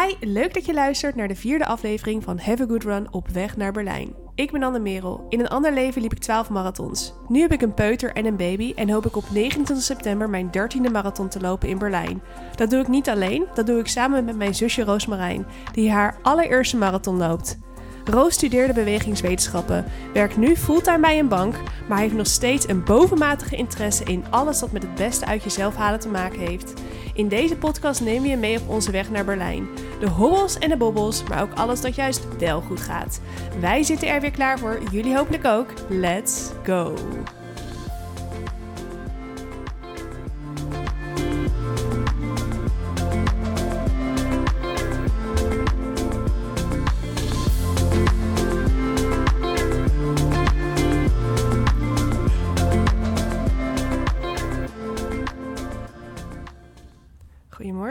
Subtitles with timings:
[0.00, 3.28] Hi, leuk dat je luistert naar de vierde aflevering van Have a Good Run op
[3.28, 4.14] weg naar Berlijn.
[4.34, 5.26] Ik ben Anne Merel.
[5.28, 7.14] In een ander leven liep ik 12 marathons.
[7.28, 10.46] Nu heb ik een peuter en een baby en hoop ik op 29 september mijn
[10.46, 12.22] 13e marathon te lopen in Berlijn.
[12.56, 16.16] Dat doe ik niet alleen, dat doe ik samen met mijn zusje Roosmarijn, die haar
[16.22, 17.58] allereerste marathon loopt.
[18.04, 21.54] Roos studeerde bewegingswetenschappen, werkt nu fulltime bij een bank,
[21.88, 25.76] maar heeft nog steeds een bovenmatige interesse in alles wat met het beste uit jezelf
[25.76, 26.72] halen te maken heeft.
[27.14, 29.68] In deze podcast nemen we je mee op onze weg naar Berlijn.
[30.00, 33.20] De hobbels en de bobbels, maar ook alles dat juist wel goed gaat.
[33.60, 35.68] Wij zitten er weer klaar voor, jullie hopelijk ook.
[35.88, 36.94] Let's go!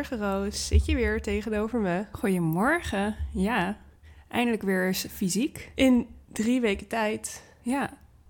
[0.08, 2.06] Goedemorgen Roos, zit je weer tegenover me?
[2.12, 3.16] Goedemorgen.
[3.34, 3.78] Ja,
[4.28, 5.72] eindelijk weer eens fysiek.
[5.76, 7.44] In drie weken tijd.
[7.62, 7.90] Ja,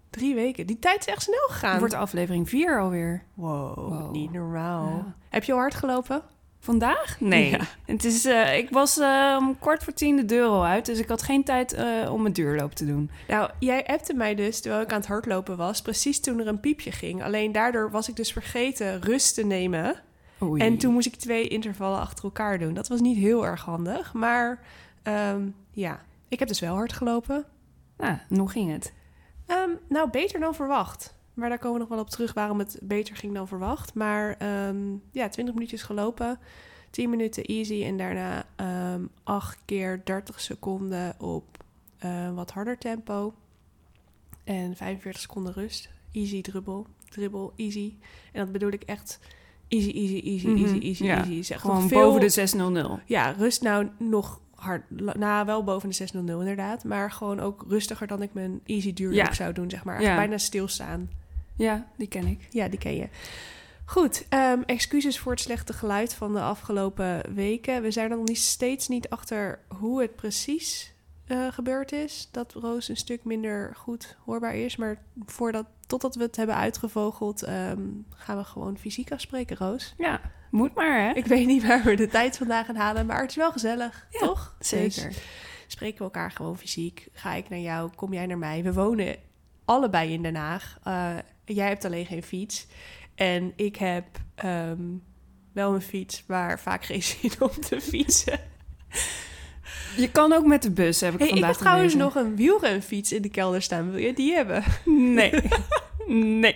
[0.09, 0.67] Drie weken.
[0.67, 1.69] Die tijd is echt snel gegaan.
[1.71, 3.23] het wordt aflevering 4 alweer.
[3.33, 4.11] Wow, Wow.
[4.11, 4.87] niet normaal.
[4.87, 5.15] Ja.
[5.29, 6.21] Heb je al hard gelopen?
[6.59, 7.19] Vandaag?
[7.19, 7.49] Nee.
[7.49, 7.59] Ja.
[7.85, 10.99] Het is, eh, ik was eh, om kwart voor tien de deur al uit, dus
[10.99, 13.09] ik had geen tijd eh, om mijn duurloop te doen.
[13.27, 16.59] Nou, jij appte mij dus terwijl ik aan het hardlopen was, precies toen er een
[16.59, 17.23] piepje ging.
[17.23, 19.95] Alleen daardoor was ik dus vergeten rust te nemen.
[20.43, 20.61] Oei.
[20.61, 22.73] En toen moest ik twee intervallen achter elkaar doen.
[22.73, 24.59] Dat was niet heel erg handig, maar
[25.03, 27.45] ehm, ja, ik heb dus wel hard gelopen.
[27.97, 28.93] Nou, hoe ging het?
[29.45, 31.15] Ehm, nou, beter dan verwacht.
[31.33, 33.93] Maar daar komen we nog wel op terug waarom het beter ging dan verwacht.
[33.93, 36.39] Maar ehm, ja, 20 minuutjes gelopen,
[36.89, 41.63] 10 minuten easy en daarna ehm 8 keer 30 seconden op
[41.97, 43.33] eh, wat harder tempo.
[44.43, 45.89] En 45 seconden rust.
[46.11, 47.93] Easy dribbel, dribbel, easy.
[48.31, 49.19] En dat bedoel ik echt
[49.71, 51.17] easy, easy, easy, Mhm, easy, easy, ja.
[51.17, 51.41] easy.
[51.41, 53.01] Zeg, Gewoon veel- boven de 600.
[53.05, 54.83] ja, rust nou nog hard.
[55.17, 56.83] Nou, wel boven de 600 inderdaad.
[56.83, 59.33] Maar gewoon ook rustiger dan ik mijn easy duurloop Ja.
[59.33, 60.01] zou doen, zeg maar.
[60.01, 60.15] Ja.
[60.15, 61.09] bijna stilstaan.
[61.55, 62.47] Ja, die ken ik.
[62.49, 63.07] Ja, die ken je.
[63.85, 67.81] Goed, ehm, excuses voor het slechte geluid van de afgelopen weken.
[67.81, 70.90] We zijn er nog niet, steeds niet achter hoe het precies
[71.31, 72.29] eh, gebeurd is.
[72.31, 74.75] Dat Roos een stuk minder goed hoorbaar is.
[74.75, 79.93] Maar voordat, totdat we het hebben uitgevogeld, ehm, gaan we gewoon fysiek afspreken, Roos.
[79.97, 80.21] Ja,
[80.51, 81.13] moet maar hè?
[81.13, 84.07] Ik weet niet waar we de tijd vandaag gaan halen, maar het is wel gezellig,
[84.09, 84.55] Ja, toch?
[84.57, 85.13] Dus Zeker.
[85.67, 87.07] spreken we elkaar gewoon fysiek.
[87.13, 88.63] Ga ik naar jou, kom jij naar mij.
[88.63, 89.15] We wonen
[89.65, 90.79] allebei in Den Haag.
[90.83, 91.15] Eh,
[91.45, 92.67] jij hebt alleen geen fiets.
[93.15, 94.05] En ik heb
[94.35, 94.81] ehm,
[95.53, 98.39] wel een fiets, maar vaak geen zin om te fietsen.
[99.97, 103.11] Je kan ook met de bus, heb ik Hey, ik heb trouwens nog een wielrenfiets
[103.11, 103.91] in de kelder staan.
[103.91, 104.63] Wil je die hebben?
[104.85, 105.33] Nee.
[106.41, 106.55] nee.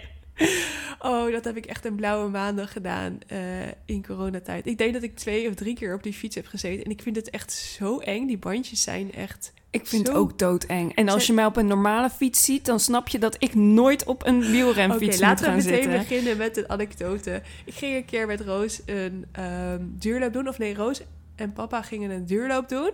[0.99, 3.39] Oh, dat heb ik echt een blauwe maandag gedaan eh,
[3.85, 4.67] in coronatijd.
[4.67, 6.85] Ik denk dat ik twee of drie keer op die fiets heb gezeten.
[6.85, 8.27] En ik vind het echt zo eng.
[8.27, 9.53] Die bandjes zijn echt...
[9.69, 10.95] Ik vind het ook doodeng.
[10.95, 14.03] En als je mij op een normale fiets ziet, dan snap je dat ik nooit
[14.03, 15.99] op een wielrenfiets moet laten we gaan meteen zitten.
[15.99, 17.41] beginnen met een anekdote.
[17.65, 20.47] Ik ging een keer met Roos een ehm, duurloop doen.
[20.47, 21.01] Of nee, Roos
[21.35, 22.91] en papa gingen een duurloop doen.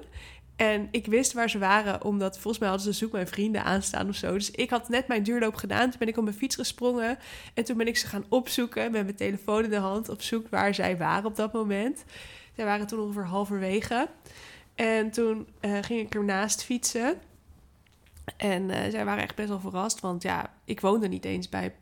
[0.56, 4.10] En ik wist waar ze waren, omdat volgens mij hadden ze zoek mijn vrienden aanstaan
[4.10, 4.34] of zo.
[4.34, 5.90] Dus ik had net mijn duurloop gedaan.
[5.90, 7.18] Toen ben ik op mijn fiets gesprongen.
[7.54, 10.10] En toen ben ik ze gaan opzoeken met mijn telefoon in de hand.
[10.10, 12.04] Op zoek waar zij waren op dat moment.
[12.56, 14.08] Zij waren toen ongeveer halverwege.
[14.76, 17.18] En toen eh, ging ik ernaast fietsen.
[18.38, 20.00] En eh, zij waren echt best wel verrast.
[20.00, 21.74] Want ja, ik woonde niet eens bij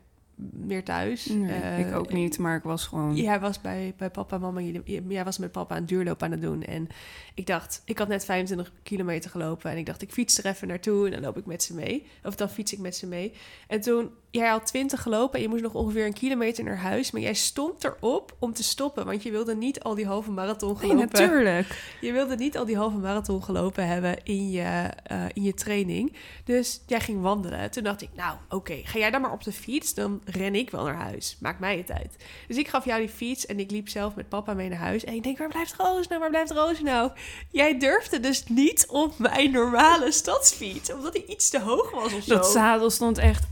[0.52, 1.26] meer thuis.
[1.26, 3.16] Nee, Eh, ik ook niet, maar ik was gewoon...
[3.16, 4.60] Jij was bij, bij papa en mama.
[5.08, 6.62] Jij was met papa een duurloop aan het doen.
[6.62, 6.88] En
[7.34, 9.70] ik dacht, ik had net 25 kilometer gelopen.
[9.70, 11.04] En ik dacht, ik fiets er even naartoe.
[11.06, 12.06] En dan loop ik met ze mee.
[12.24, 13.32] Of dan fiets ik met ze mee.
[13.68, 15.36] En toen, jij had 20 gelopen.
[15.36, 17.10] En je moest nog ongeveer een kilometer naar huis.
[17.10, 19.04] Maar jij stond erop om te stoppen.
[19.06, 20.98] Want je wilde niet al die halve marathon Nee, gelopen.
[21.12, 21.58] natuurlijk.
[22.00, 26.16] Je wilde niet al die halve marathon gelopen hebben in je, eh, in je training.
[26.44, 27.70] Dus jij ging wandelen.
[27.70, 29.94] Toen dacht ik, nou oké, ga jij dan maar op de fiets.
[29.94, 31.36] Dan ren ik wel naar huis.
[31.40, 32.16] Maakt mij het uit.
[32.48, 35.04] Dus ik gaf jou die fiets en ik liep zelf met papa mee naar huis.
[35.04, 36.20] En ik denk, waar blijft Roos nou?
[36.20, 37.10] Waar blijft Roos nou?
[37.50, 40.92] Jij durfde dus niet op mijn normale stadsfiets.
[40.92, 42.34] Omdat hij iets te hoog was of zo.
[42.34, 43.44] Dat zadel stond echt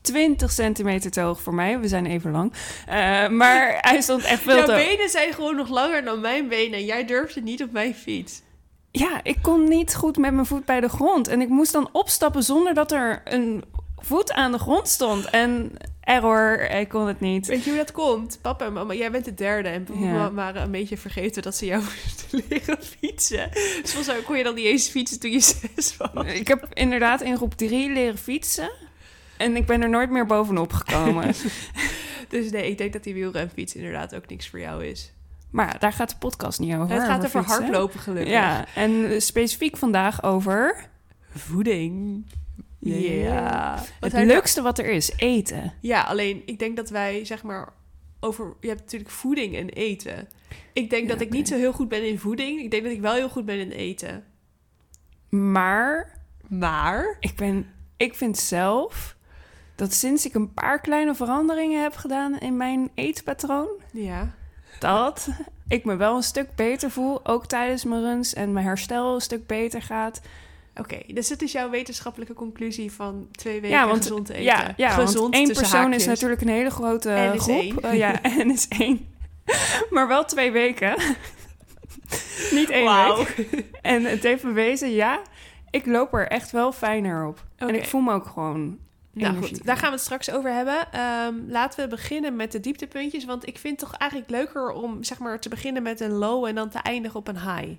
[0.00, 1.80] 20 centimeter te hoog voor mij.
[1.80, 2.52] We zijn even lang.
[2.86, 4.84] Eh, maar hij stond echt veel Jouw te hoog.
[4.84, 6.78] benen zijn gewoon nog langer dan mijn benen.
[6.78, 8.42] En jij durfde niet op mijn fiets.
[8.90, 11.28] Ja, ik kon niet goed met mijn voet bij de grond.
[11.28, 13.64] En ik moest dan opstappen zonder dat er een
[14.00, 15.24] voet aan de grond stond.
[15.30, 17.46] En error, ik kon het niet.
[17.46, 18.38] Weet je hoe dat komt?
[18.42, 19.68] Papa en mama, jij bent de derde.
[19.68, 20.32] En papa Ja.
[20.32, 23.50] waren een beetje vergeten dat ze jou moesten leren fietsen.
[23.52, 25.40] Dus volgens mij kon je dan niet eens fietsen toen je
[25.74, 26.26] zes was.
[26.26, 28.70] Ik heb inderdaad in groep 3 leren fietsen.
[29.36, 31.34] En ik ben er nooit meer bovenop gekomen.
[32.28, 35.12] Dus nee, ik denk dat die wielrenfiets inderdaad ook niks voor jou is.
[35.50, 36.94] Maar daar gaat de podcast niet over.
[36.94, 38.32] het gaat over hardlopen gelukkig.
[38.32, 40.84] Ja, en specifiek vandaag over
[41.36, 42.24] Voeding.
[42.94, 43.82] Ja.
[44.00, 45.72] Het zijn leukste wat er is, eten.
[45.80, 47.72] Ja, alleen ik denk dat wij zeg maar
[48.20, 48.54] over.
[48.60, 50.28] Je hebt natuurlijk voeding en eten.
[50.72, 52.60] Ik denk Ja, dat ik niet zo heel goed ben in voeding.
[52.60, 54.24] Ik denk dat ik wel heel goed ben in eten.
[55.28, 56.18] Maar
[56.48, 57.16] Maar.
[57.20, 59.16] ik, ben, ik vind zelf
[59.74, 64.34] dat sinds ik een paar kleine veranderingen heb gedaan in mijn eetpatroon, Ja.
[64.80, 65.28] dat
[65.68, 69.20] ik me wel een stuk beter voel, ook tijdens mijn runs en mijn herstel een
[69.20, 70.20] stuk beter gaat.
[70.78, 74.42] Oké, dus dit is jouw wetenschappelijke conclusie van twee weken ja, want, gezond eten.
[74.42, 76.00] Ja, ja gezond één persoon haakjes.
[76.02, 77.84] is natuurlijk een hele grote En groep.
[77.84, 79.14] Eh, ja, en is één.
[79.90, 80.94] maar wel twee weken.
[82.50, 83.64] Niet één week.
[83.82, 85.20] En het heeft bewezen, ja,
[85.70, 87.44] ik loop er echt wel fijner op.
[87.56, 88.78] En ik voel me ook gewoon
[89.12, 90.92] Nou goed, daar gaan we het straks over hebben.
[90.92, 93.24] Ehm, laten we beginnen met de dieptepuntjes.
[93.24, 96.44] Want ik vind het toch eigenlijk leuker om zeg maar, te beginnen met een low
[96.44, 97.70] en dan te eindigen op een high.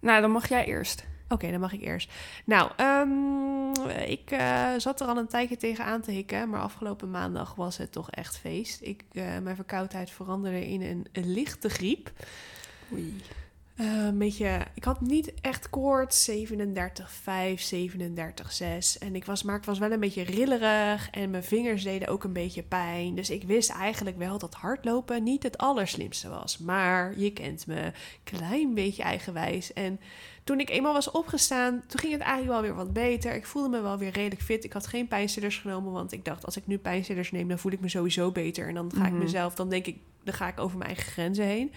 [0.00, 1.04] Nou, dan mag jij eerst.
[1.28, 2.12] Oké, dan mag ik eerst.
[2.44, 6.50] Nou, ehm, ik eh, zat er al een tijdje tegenaan te hikken.
[6.50, 8.82] Maar afgelopen maandag was het toch echt feest.
[8.82, 12.10] Ik, eh, mijn verkoudheid veranderde in een, een lichte griep.
[12.92, 13.22] Oei.
[13.76, 18.98] Eh, een beetje, ik had niet echt koorts, 37,5, 37,6.
[18.98, 22.24] En ik was, maar ik was wel een beetje rillerig en mijn vingers deden ook
[22.24, 23.14] een beetje pijn.
[23.14, 26.58] Dus ik wist eigenlijk wel dat hardlopen niet het allerslimste was.
[26.58, 27.92] Maar je kent me,
[28.24, 29.72] klein beetje eigenwijs.
[29.72, 30.00] En
[30.44, 33.34] toen ik eenmaal was opgestaan, toen ging het eigenlijk wel weer wat beter.
[33.34, 34.64] Ik voelde me wel weer redelijk fit.
[34.64, 37.72] Ik had geen pijnstillers genomen, want ik dacht als ik nu pijnstillers neem, dan voel
[37.72, 38.68] ik me sowieso beter.
[38.68, 39.22] En dan ga ik Mhm.
[39.22, 41.72] mezelf, dan denk ik, dan ga ik over mijn eigen grenzen heen.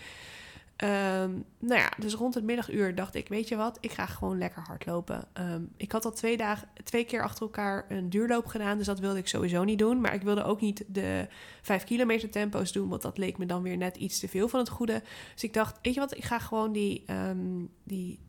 [0.80, 4.38] Ehm, nou ja, dus rond het middaguur dacht ik, weet je wat, ik ga gewoon
[4.38, 5.28] lekker hardlopen.
[5.34, 9.00] Ehm, ik had al twee, dagen, twee keer achter elkaar een duurloop gedaan, dus dat
[9.00, 10.02] wilde ik sowieso niet doen.
[10.02, 11.28] Maar ik wilde ook niet de
[11.62, 14.60] vijf kilometer tempo's doen, want dat leek me dan weer net iets te veel van
[14.60, 15.02] het goede.
[15.34, 18.20] Dus ik dacht, weet je wat, ik ga gewoon die, ehm, die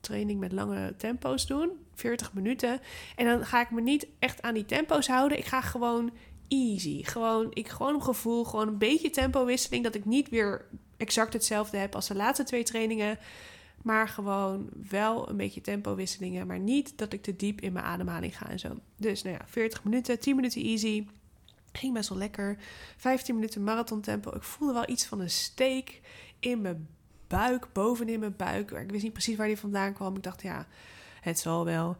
[0.00, 2.80] training met lange tempo's doen, 40 minuten.
[3.16, 5.38] En dan ga ik me niet echt aan die tempo's houden.
[5.38, 6.10] Ik ga gewoon
[6.48, 7.04] easy.
[7.04, 9.84] Gewoon, ik gewoon gevoel, gewoon een beetje tempowisseling.
[9.84, 10.66] Dat ik niet weer
[10.98, 13.18] exact hetzelfde heb als de laatste twee trainingen.
[13.82, 16.46] Maar gewoon wel een beetje tempowisselingen.
[16.46, 18.78] Maar niet dat ik te diep in mijn ademhaling ga en zo.
[18.96, 21.06] Dus nou ja, 40 minuten, 10 minuten easy.
[21.72, 22.58] Ging best wel lekker.
[22.96, 24.34] 15 minuten marathon tempo.
[24.34, 26.00] Ik voelde wel iets van een steek
[26.38, 26.88] in mijn
[27.26, 28.70] buik, bovenin mijn buik.
[28.70, 30.16] Ik wist niet precies waar die vandaan kwam.
[30.16, 30.66] Ik dacht, ja,
[31.20, 31.96] het zal wel.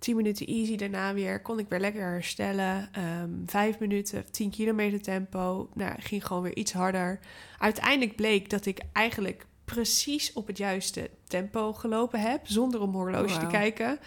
[0.00, 2.88] 10 minuten easy, daarna weer kon ik weer lekker herstellen.
[2.92, 5.68] Ehm vijf minuten, 10 kilometer tempo.
[5.74, 7.18] Nou, ging gewoon weer iets harder.
[7.58, 13.32] Uiteindelijk bleek dat ik eigenlijk precies op het juiste tempo gelopen heb, zonder mijn horloge
[13.34, 13.50] te Wauw.
[13.50, 13.98] kijken.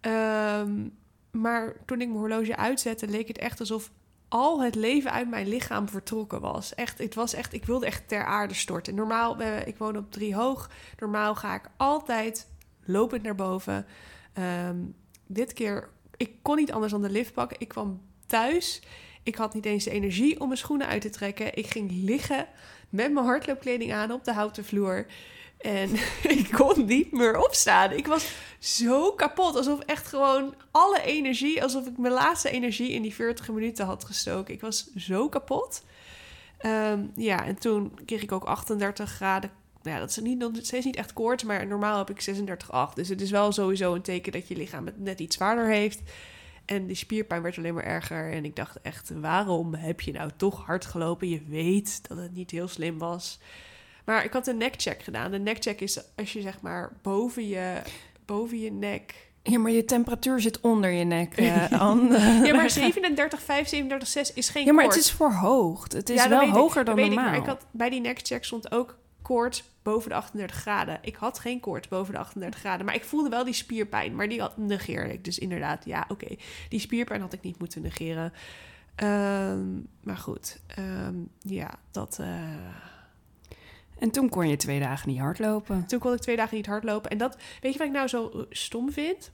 [0.00, 0.88] Ehm,
[1.30, 3.90] maar toen ik mijn horloge uitzette, leek het echt alsof
[4.28, 6.74] al het leven uit mijn lichaam vertrokken was.
[6.74, 8.94] Echt, het was echt, ik wilde echt ter aarde storten.
[8.94, 10.70] Normaal, ik woon op drie hoog.
[10.98, 12.48] Normaal ga ik altijd
[12.84, 13.86] lopend naar boven.
[14.32, 14.76] Ehm,
[15.32, 17.60] dit keer, ik kon niet anders dan de lift pakken.
[17.60, 18.82] Ik kwam thuis.
[19.22, 21.56] Ik had niet eens de energie om mijn schoenen uit te trekken.
[21.56, 22.46] Ik ging liggen
[22.88, 25.06] met mijn hardloopkleding aan op de houten vloer.
[25.58, 25.90] En
[26.38, 27.92] ik kon niet meer opstaan.
[27.92, 29.56] Ik was zo kapot.
[29.56, 34.04] Alsof echt gewoon alle energie, alsof ik mijn laatste energie in die 40 minuten had
[34.04, 34.54] gestoken.
[34.54, 35.82] Ik was zo kapot.
[36.58, 39.50] Ehm, ja, en toen kreeg ik ook 38 graden.
[39.82, 42.94] Ja, dat is niet, nog steeds niet echt koorts, maar normaal heb ik 36,8.
[42.94, 46.00] Dus het is wel sowieso een teken dat je lichaam het net iets zwaarder heeft.
[46.64, 48.32] En die spierpijn werd alleen maar erger.
[48.32, 51.28] En ik dacht echt, waarom heb je nou toch hard gelopen?
[51.28, 53.38] Je weet dat het niet heel slim was.
[54.04, 55.30] Maar ik had een neckcheck gedaan.
[55.30, 57.76] De neckcheck is als je zeg maar boven je,
[58.24, 59.30] boven je nek...
[59.42, 62.18] Ja, maar je temperatuur zit onder je nek, eh, Anne.
[62.46, 62.84] Ja, maar 37,5,
[64.28, 65.92] 37,6 is geen Ja, maar het is verhoogd.
[65.92, 67.30] Het is Ja, wel ik, hoger dan weet ik, normaal.
[67.30, 70.98] maar ik had, bij die neckcheck stond ook koorts boven de 38 graden.
[71.02, 72.86] Ik had geen koorts boven de 38 graden.
[72.86, 74.14] Maar ik voelde wel die spierpijn.
[74.14, 75.24] Maar die had, negeerde ik.
[75.24, 76.36] Dus inderdaad, ja, oké.
[76.68, 78.32] Die spierpijn had ik niet moeten negeren.
[78.94, 79.70] Ehm,
[80.02, 82.18] maar goed, ehm, ja, dat...
[82.20, 82.40] eh,
[83.98, 85.86] En toen kon je twee dagen niet hardlopen.
[85.86, 87.10] Toen kon ik twee dagen niet hardlopen.
[87.10, 89.30] En dat, weet je wat ik nou zo eh, stom vind?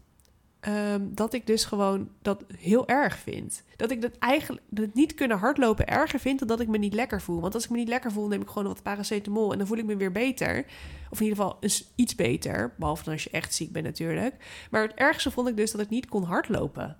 [0.69, 3.63] Ehm, dat ik dus gewoon dat heel erg vind.
[3.77, 6.95] Dat ik dat eigenlijk dat niet kunnen hardlopen erger vind dan dat ik me niet
[6.95, 7.41] lekker voel.
[7.41, 9.79] Want als ik me niet lekker voel, neem ik gewoon wat paracetamol en dan voel
[9.79, 10.65] ik me weer beter.
[11.11, 11.59] Of in ieder geval
[11.95, 12.75] iets beter.
[12.79, 14.35] Behalve dan als je echt ziek bent natuurlijk.
[14.71, 16.97] Maar het ergste vond ik dus dat ik niet kon hardlopen.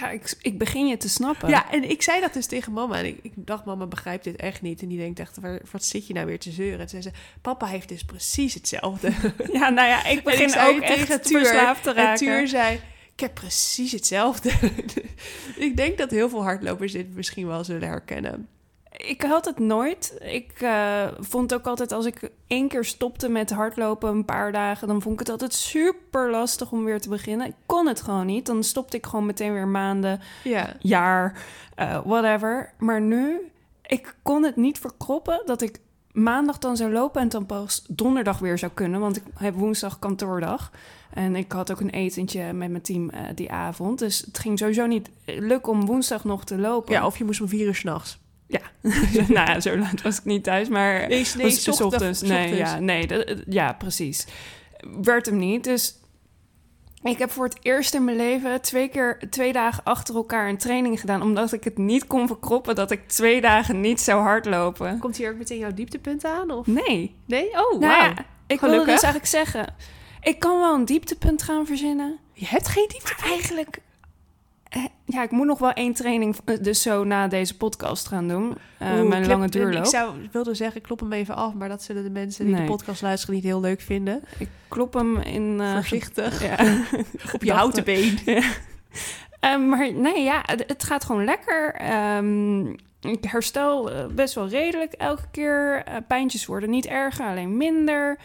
[0.00, 1.48] Ja, ik, ik begin je te snappen.
[1.48, 2.98] Ja, en ik zei dat dus tegen mama.
[2.98, 4.82] En ik, ik dacht, mama begrijpt dit echt niet.
[4.82, 6.80] En die denkt echt, waar, wat zit je nou weer te zeuren?
[6.80, 7.10] En zei ze,
[7.42, 9.12] papa heeft dus precies hetzelfde.
[9.52, 12.26] Ja, nou ja, ik begin ook echt tegen Tuur, verslaafd te En raken.
[12.26, 12.80] Tuur zei,
[13.14, 14.50] ik heb precies hetzelfde.
[15.56, 18.48] ik denk dat heel veel hardlopers dit misschien wel zullen herkennen.
[18.96, 20.16] Ik had het nooit.
[20.20, 24.88] Ik uh, vond ook altijd als ik één keer stopte met hardlopen een paar dagen,
[24.88, 27.46] dan vond ik het altijd super lastig om weer te beginnen.
[27.46, 28.46] Ik kon het gewoon niet.
[28.46, 30.76] Dan stopte ik gewoon meteen weer maanden, Ja.
[30.78, 31.44] jaar,
[31.78, 32.72] uh, whatever.
[32.78, 33.50] Maar nu,
[33.86, 35.80] ik kon het niet verkroppen dat ik
[36.12, 39.98] maandag dan zou lopen en dan pas donderdag weer zou kunnen, want ik heb woensdag
[39.98, 40.70] kantoordag.
[41.10, 43.98] En ik had ook een etentje met mijn team uh, die avond.
[43.98, 46.92] Dus het ging sowieso niet lukken om woensdag nog te lopen.
[46.92, 48.20] Ja, of je moest om vier uur s'nachts.
[48.52, 48.60] Ja,
[49.34, 51.08] nou ja, zo laat was ik niet thuis, maar...
[51.08, 52.22] Nee, nee was ochtend, ochtends.
[52.22, 54.26] Nee, ja, nee, dat, ja, precies.
[55.02, 55.96] Werd hem niet, dus...
[57.02, 60.56] Ik heb voor het eerst in mijn leven twee keer, twee dagen achter elkaar een
[60.56, 64.98] training gedaan, omdat ik het niet kon verkroppen dat ik twee dagen niet zou hardlopen.
[64.98, 66.50] Komt hier ook meteen jouw dieptepunt aan?
[66.50, 66.66] Of?
[66.66, 67.14] Nee.
[67.26, 67.46] Nee?
[67.46, 67.90] Oh, nou wow.
[67.90, 68.14] ja,
[68.46, 69.74] ik wilde dus eigenlijk zeggen,
[70.20, 72.18] ik kan wel een dieptepunt gaan verzinnen.
[72.32, 73.20] Je hebt geen dieptepunt?
[73.20, 73.78] Maar eigenlijk
[75.04, 78.54] ja, ik moet nog wel één training dus zo na deze podcast gaan doen.
[78.82, 79.84] Uh, Oeh, mijn lange duurloop.
[79.84, 82.64] Ik zou wilde zeggen, klop hem even af, maar dat zullen de mensen die nee.
[82.64, 84.22] de podcast luisteren niet heel leuk vinden.
[84.38, 85.58] Ik klop hem in...
[85.60, 86.42] Uh, Voorzichtig.
[86.42, 86.84] Ja.
[87.34, 88.18] Op je houten been.
[88.24, 88.42] Ja.
[89.44, 91.80] Uh, maar nee, ja, het, het gaat gewoon lekker.
[92.16, 95.84] Um, ik herstel best wel redelijk elke keer.
[96.08, 98.18] pijntjes worden niet erger, alleen minder.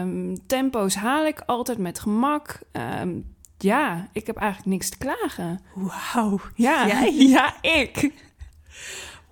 [0.00, 2.58] Um, tempo's haal ik altijd met gemak.
[3.00, 3.33] Um,
[3.64, 5.60] ja, ik heb eigenlijk niks te klagen.
[5.74, 6.40] Wauw.
[6.54, 7.14] Ja, Jij?
[7.36, 8.12] ja, ik.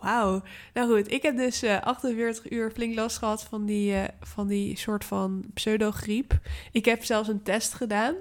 [0.00, 0.42] Wauw.
[0.74, 4.46] Nou goed, ik heb dus uh, 48 uur flink last gehad van die, uh, van
[4.46, 6.38] die soort van pseudogriep.
[6.72, 8.14] Ik heb zelfs een test gedaan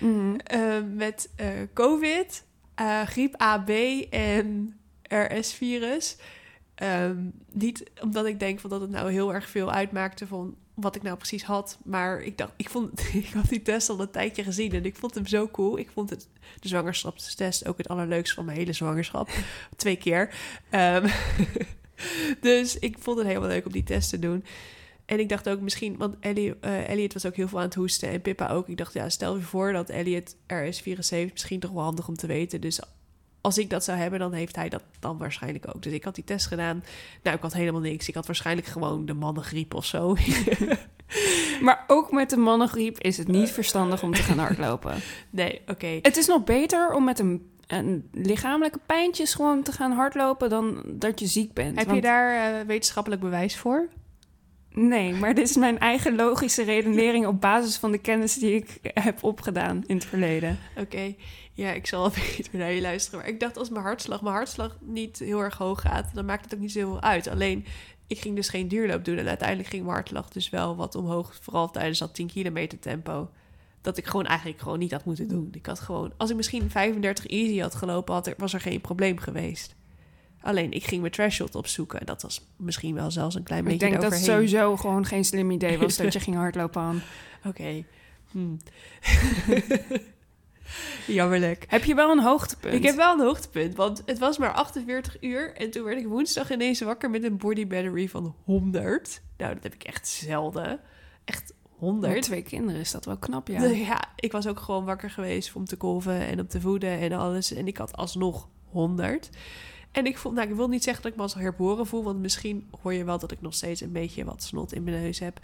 [0.00, 0.36] mm.
[0.54, 1.30] uh, met
[1.74, 2.44] COVID,
[3.04, 3.70] griep AB
[4.10, 6.16] en RS-virus.
[6.82, 10.96] Um, niet omdat ik denk van dat het nou heel erg veel uitmaakte van wat
[10.96, 11.78] ik nou precies had.
[11.84, 14.96] Maar ik dacht, ik vond, ik had die test al een tijdje gezien en ik
[14.96, 15.78] vond hem zo cool.
[15.78, 16.28] Ik vond het,
[16.60, 19.30] de zwangerschapstest ook het allerleukste van mijn hele zwangerschap.
[19.76, 20.34] Twee keer.
[20.70, 21.04] Um,
[22.40, 24.44] dus ik vond het helemaal leuk om die test te doen.
[25.06, 27.74] En ik dacht ook misschien, want Ellie, uh, Elliot was ook heel veel aan het
[27.74, 28.68] hoesten en Pippa ook.
[28.68, 31.32] Ik dacht, ja, stel je voor dat Elliot RS-virus heeft.
[31.32, 32.60] Misschien toch wel handig om te weten.
[32.60, 32.80] Dus
[33.46, 35.82] als ik dat zou hebben, dan heeft hij dat dan waarschijnlijk ook.
[35.82, 36.84] Dus ik had die test gedaan.
[37.22, 38.08] Nou, ik had helemaal niks.
[38.08, 40.16] Ik had waarschijnlijk gewoon de mannengriep of zo.
[41.66, 44.94] maar ook met de mannengriep is het niet verstandig om te gaan hardlopen.
[45.30, 45.70] Nee, oké.
[45.70, 45.98] Okay.
[46.02, 50.82] Het is nog beter om met een, een lichamelijke pijntjes gewoon te gaan hardlopen dan
[50.86, 51.78] dat je ziek bent.
[51.78, 51.96] Heb Want...
[51.96, 53.88] je daar uh, wetenschappelijk bewijs voor?
[54.78, 58.78] Nee, maar dit is mijn eigen logische redenering op basis van de kennis die ik
[58.82, 60.58] heb opgedaan in het verleden.
[60.78, 61.14] Oké,
[61.52, 63.20] ja, ik zal beter naar je luisteren.
[63.20, 66.44] Maar ik dacht als mijn hartslag, mijn hartslag niet heel erg hoog gaat, dan maakt
[66.44, 67.28] het ook niet zo heel uit.
[67.28, 67.64] Alleen,
[68.06, 71.38] ik ging dus geen duurloop doen en uiteindelijk ging mijn hartslag dus wel wat omhoog,
[71.40, 73.30] vooral tijdens dat 10 kilometer tempo.
[73.80, 75.48] Dat ik gewoon eigenlijk gewoon niet had moeten doen.
[75.52, 78.80] Ik had gewoon, als ik misschien 35 easy had gelopen, had er, was er geen
[78.80, 79.74] probleem geweest.
[80.46, 82.06] Alleen ik ging mijn threshold opzoeken.
[82.06, 85.24] Dat was misschien wel zelfs een klein beetje Ik denk dat het sowieso gewoon geen
[85.24, 87.02] slim idee was dat je ging hardlopen aan.
[87.38, 87.48] Oké.
[87.48, 87.86] Okay.
[88.30, 88.56] Hmm.
[91.06, 91.64] Jammerlijk.
[91.68, 92.74] Heb je wel een hoogtepunt?
[92.74, 95.54] Ik heb wel een hoogtepunt, want het was maar 48 uur.
[95.54, 99.22] En toen werd ik woensdag ineens wakker met een body battery van 100.
[99.36, 100.80] Nou, dat heb ik echt zelden.
[101.24, 102.14] Echt 100.
[102.14, 103.62] Met twee kinderen is dat wel knap, ja.
[103.62, 107.12] Ja, ik was ook gewoon wakker geweest om te kolven en om te voeden en
[107.12, 107.52] alles.
[107.52, 109.30] En ik had alsnog 100.
[109.96, 112.18] En ik vond, nou, ik wil niet zeggen dat ik me als herboren voel, want
[112.18, 115.18] misschien hoor je wel dat ik nog steeds een beetje wat snot in mijn neus
[115.18, 115.40] heb.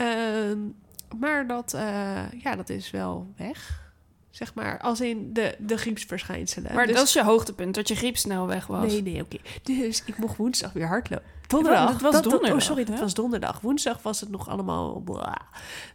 [0.00, 0.56] Uh,
[1.18, 3.90] maar dat, uh, ja, dat is wel weg.
[4.30, 6.74] Zeg maar, als in de, de griepsverschijnselen.
[6.74, 8.92] Maar dus, dat is je hoogtepunt, dat je griep snel weg was.
[8.92, 9.36] Nee, nee, oké.
[9.62, 9.84] Okay.
[9.84, 11.26] Dus ik mocht woensdag weer hardlopen.
[11.46, 11.92] Donderdag.
[11.92, 12.48] Dat was donderdag.
[12.48, 13.60] Dat, oh, sorry, dat was donderdag.
[13.60, 15.00] Woensdag was het nog allemaal...
[15.00, 15.36] Blah.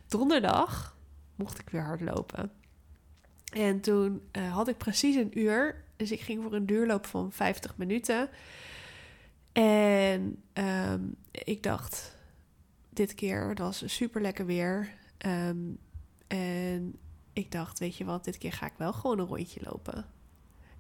[0.07, 0.95] Donderdag
[1.35, 2.51] mocht ik weer hardlopen.
[3.53, 7.31] En toen uh, had ik precies een uur dus ik ging voor een duurloop van
[7.31, 8.29] 50 minuten.
[9.51, 12.15] En um, ik dacht,
[12.89, 14.93] dit keer, dat was super lekker weer.
[15.25, 15.77] Um,
[16.27, 16.95] en
[17.33, 20.05] ik dacht, weet je wat, dit keer ga ik wel gewoon een rondje lopen.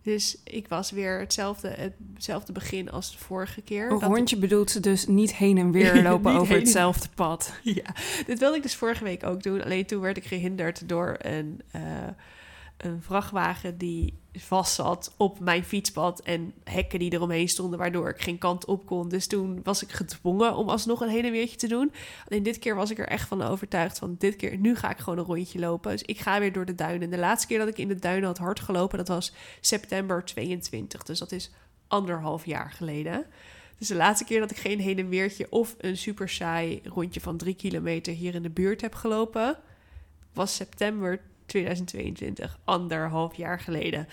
[0.01, 3.91] Dus ik was weer hetzelfde, hetzelfde begin als de vorige keer.
[3.91, 4.41] Een rondje ik...
[4.41, 6.63] bedoelt ze dus niet heen en weer lopen over heen...
[6.63, 7.53] hetzelfde pad.
[7.63, 7.95] Ja,
[8.25, 9.63] dit wilde ik dus vorige week ook doen.
[9.63, 11.61] Alleen toen werd ik gehinderd door een...
[11.75, 11.81] Uh,
[12.77, 18.21] een vrachtwagen die vast zat op mijn fietspad en hekken die eromheen stonden, waardoor ik
[18.21, 19.09] geen kant op kon.
[19.09, 21.91] Dus toen was ik gedwongen om alsnog een heen en weertje te doen.
[22.27, 24.97] Alleen dit keer was ik er echt van overtuigd van dit keer, nu ga ik
[24.97, 25.91] gewoon een rondje lopen.
[25.91, 27.09] Dus ik ga weer door de duinen.
[27.09, 31.03] De laatste keer dat ik in de duinen had hard gelopen, dat was september 22.
[31.03, 31.51] Dus dat is
[31.87, 33.25] anderhalf jaar geleden.
[33.77, 37.21] Dus de laatste keer dat ik geen heen en weertje of een super saai rondje
[37.21, 39.57] van drie kilometer hier in de buurt heb gelopen,
[40.33, 44.07] was september 2022, anderhalf jaar geleden.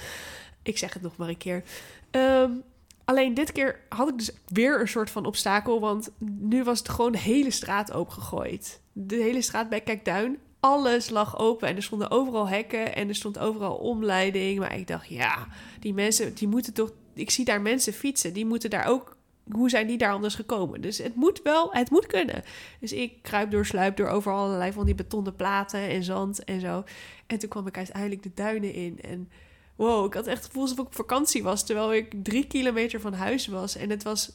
[0.63, 1.63] Ik zeg het nog maar een keer.
[2.11, 2.63] Um,
[3.05, 6.89] Alleen dit keer had ik dus weer een soort van obstakel, want nu was het
[6.89, 8.81] gewoon de hele straat opengegooid.
[8.93, 13.15] De hele straat bij Kijkduin, alles lag open en er stonden overal hekken en er
[13.15, 14.59] stond overal omleiding.
[14.59, 15.47] Maar ik dacht, ja,
[15.81, 16.93] die mensen, die moeten toch...
[17.15, 19.17] Ik zie daar mensen fietsen, die moeten daar ook...
[19.51, 20.81] Hoe zijn die daar anders gekomen?
[20.81, 22.43] Dus het moet wel, het moet kunnen.
[22.81, 26.61] Dus ik kruip door, sluip door over allerlei van die betonnen platen en zand en
[26.61, 26.85] zo.
[27.27, 29.29] En toen kwam ik uiteindelijk de duinen in en
[29.77, 33.01] wow, ik had echt het gevoel alsof ik op vakantie was, terwijl ik drie kilometer
[33.01, 33.77] van huis was.
[33.77, 34.33] En het was,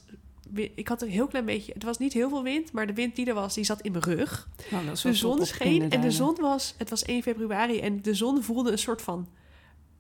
[0.54, 3.16] ik had een heel klein beetje, het was niet heel veel wind, maar de wind
[3.16, 4.50] die er was, die zat in mijn rug.
[4.72, 8.44] Nou, De zon scheen en de zon was, het was 1 februari en de zon
[8.44, 9.28] voelde een soort van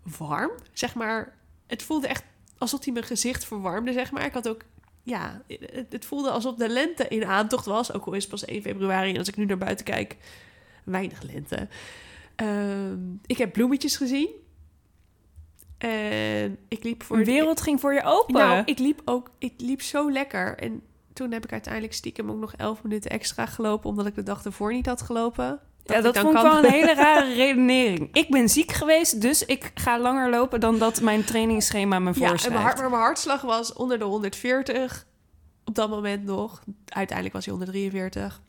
[0.03, 1.37] warm, zeg maar.
[1.67, 2.23] Het voelde echt
[2.57, 4.25] alsof hij mijn gezicht verwarmde, zeg maar.
[4.25, 4.61] Ik had ook,
[5.03, 8.45] ja, het, het voelde alsof de lente in aantocht was, ook al is het pas
[8.45, 10.17] 1 februari en als ik nu naar buiten kijk,
[10.83, 11.67] weinig lente.
[12.35, 14.29] Ehm, ik heb bloemetjes gezien.
[15.77, 18.33] En ik liep voor het- wereld ging voor je open.
[18.33, 20.57] nou, ik liep ook, ik liep zo lekker.
[20.57, 20.81] En
[21.13, 24.45] toen heb ik uiteindelijk stiekem ook nog 11 minuten extra gelopen, omdat ik de dag
[24.45, 25.59] ervoor niet had gelopen.
[25.89, 28.09] Ja, ik dat vond ik kan- wel een hele rare redenering.
[28.13, 32.09] Ik ben ziek geweest, dus ik ga langer lopen dan dat mijn trainingsschema me Ja,
[32.09, 32.49] en voorschrijft.
[32.49, 35.05] mijn, hart, maar mijn hartslag was onder de 140
[35.65, 36.63] op dat moment nog.
[36.85, 38.41] Uiteindelijk was hij onder 43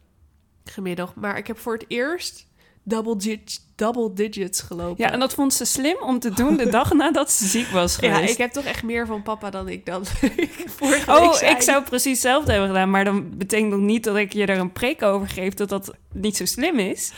[0.65, 1.15] gemiddeld.
[1.15, 2.47] Maar ik heb voor het eerst
[2.83, 5.05] double, dig- double digits gelopen.
[5.05, 7.97] Ja, en dat vond ze slim om te doen de dag nadat ze ziek was
[8.01, 8.33] Ja, geweest.
[8.33, 10.07] ik heb toch echt meer van papa dan ik dan
[10.77, 11.51] vorige week Oh, zei.
[11.55, 12.91] ik zou precies hetzelfde hebben gedaan.
[12.91, 15.95] Maar dan betekent nog niet dat ik je er een preek over geef dat dat
[16.13, 17.13] niet zo slim is.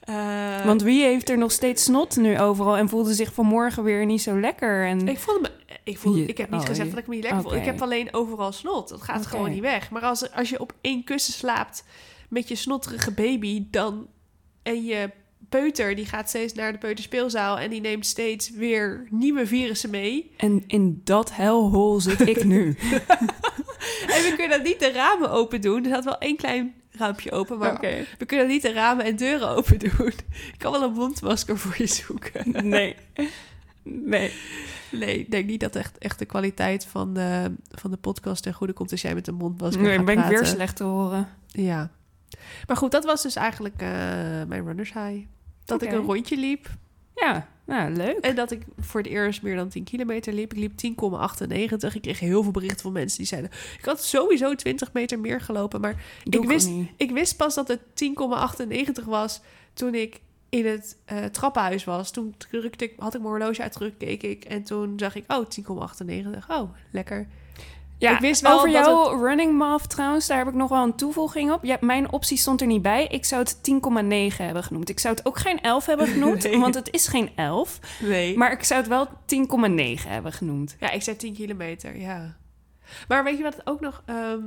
[0.00, 4.06] Eh, Want wie heeft er nog steeds snot nu overal en voelde zich vanmorgen weer
[4.06, 4.86] niet zo lekker?
[4.86, 5.08] En...
[5.08, 5.50] Ik voelde me.
[5.84, 7.54] Ik, voelde, Je- ik heb niet oh, gezegd dat ik me niet lekker voel.
[7.54, 8.88] Ik heb alleen overal snot.
[8.88, 9.90] Dat gaat gewoon niet weg.
[9.90, 11.84] Maar als, als je op één kussen slaapt
[12.28, 14.06] met je snotterige baby, dan.
[14.64, 15.10] En je
[15.48, 20.30] peuter die gaat steeds naar de peuterspeelzaal en die neemt steeds weer nieuwe virussen mee.
[20.36, 22.76] En in dat hellhol zit ik nu.
[24.14, 25.82] En we kunnen niet de ramen open doen.
[25.82, 27.80] Er staat wel één klein raampje open, maar
[28.18, 30.12] we kunnen niet de ramen en deuren open doen.
[30.52, 32.68] Ik kan wel een mondmasker voor je zoeken.
[32.68, 32.96] Nee.
[33.82, 34.32] Nee.
[34.90, 38.54] Nee, ik denk niet dat echt, echt de kwaliteit van de, van de podcast ten
[38.54, 41.28] goede komt als jij met een mondmasker Nee, gaat ben ik weer slecht te horen.
[41.46, 41.90] Ja.
[42.66, 43.88] Maar goed, dat was dus eigenlijk eh,
[44.46, 45.26] mijn runners high.
[45.64, 46.68] Dat ik een rondje liep
[47.14, 48.16] Ja, nou, leuk.
[48.18, 50.52] en dat ik voor het eerst meer dan 10 kilometer liep.
[50.54, 51.94] Ik liep 10,98.
[51.94, 53.50] Ik kreeg heel veel berichten van mensen die zeiden...
[53.78, 56.90] ik had sowieso 20 meter meer gelopen, maar Doe ik wist, niet.
[56.96, 57.80] ik wist pas dat het
[59.00, 59.40] 10,98 was
[59.74, 62.10] toen ik in het eh, trappenhuis was.
[62.10, 65.46] Toen drukte ik, had ik mijn horloge uitgedrukt, keek ik en toen zag ik, oh,
[65.46, 66.46] 10,98.
[66.48, 67.26] Oh, lekker.
[67.98, 70.94] Ja, ik wist wel over jouw running math trouwens, daar heb ik nog wel een
[70.96, 71.64] toevoeging op.
[71.64, 73.06] Ja, mijn optie stond er niet bij.
[73.06, 74.88] Ik zou het 10,9 hebben genoemd.
[74.88, 76.58] Ik zou het ook geen 11 hebben genoemd, Nee.
[76.58, 77.78] want het is geen 11.
[78.00, 78.36] Nee.
[78.36, 80.76] Maar ik zou het wel 10,9 hebben genoemd.
[80.80, 82.36] Ja, ik zei 10 kilometer, ja.
[83.08, 84.02] Maar weet je wat het ook nog...
[84.06, 84.38] ehm,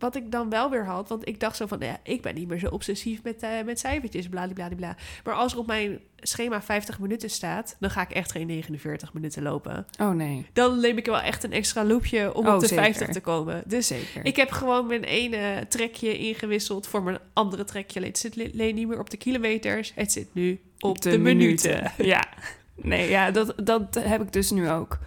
[0.00, 1.78] wat ik dan wel weer had, want ik dacht zo van...
[1.80, 4.96] Ja, ik ben niet meer zo obsessief met, eh met cijfertjes, bladibladibla.
[5.24, 7.76] Maar als er op mijn schema 50 minuten staat...
[7.80, 9.86] dan ga ik echt geen 49 minuten lopen.
[10.00, 12.84] Oh nee, Dan neem ik wel echt een extra loopje om Oh, op de zeker.
[12.84, 13.62] 50 te komen.
[13.66, 14.24] Dus zeker.
[14.24, 18.00] ik heb gewoon mijn ene trekje ingewisseld voor mijn andere trekje.
[18.04, 19.92] Het zit alleen niet meer op de kilometers.
[19.94, 21.92] Het zit nu op, de, minuten.
[21.96, 22.28] Ja.
[22.82, 24.98] Nee, ja, dat, dat heb ik dus nu ook.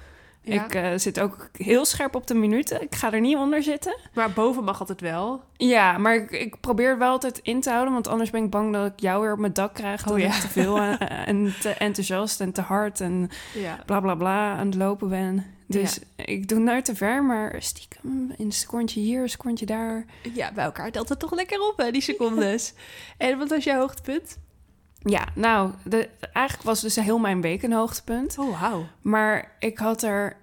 [0.44, 2.82] Ja, Ik eh, zit ook heel scherp op de minuten.
[2.82, 3.96] Ik ga er niet onder zitten.
[4.14, 5.44] Maar boven mag altijd wel.
[5.58, 8.74] Ja, maar ik, ik probeer wel altijd in te houden, want anders ben ik bang
[8.74, 10.10] dat ik jou weer op mijn dak krijg.
[10.12, 10.26] Oh, ja.
[10.26, 13.80] ik te veel eh, en te enthousiast en te hard en Ja.
[13.86, 15.46] bla bla bla aan het lopen ben.
[15.68, 20.06] Dus ik doe nooit te ver, maar stiekem een secondje hier, een secondje daar.
[20.34, 22.74] ja, bij elkaar telt het toch lekker op, hè, die secondes.
[23.18, 24.38] en wat was jouw hoogtepunt?
[25.04, 28.38] Ja, nou, de, eigenlijk was dus heel mijn week een hoogtepunt.
[28.38, 28.86] Oh, wauw.
[29.02, 30.38] Maar ik had er.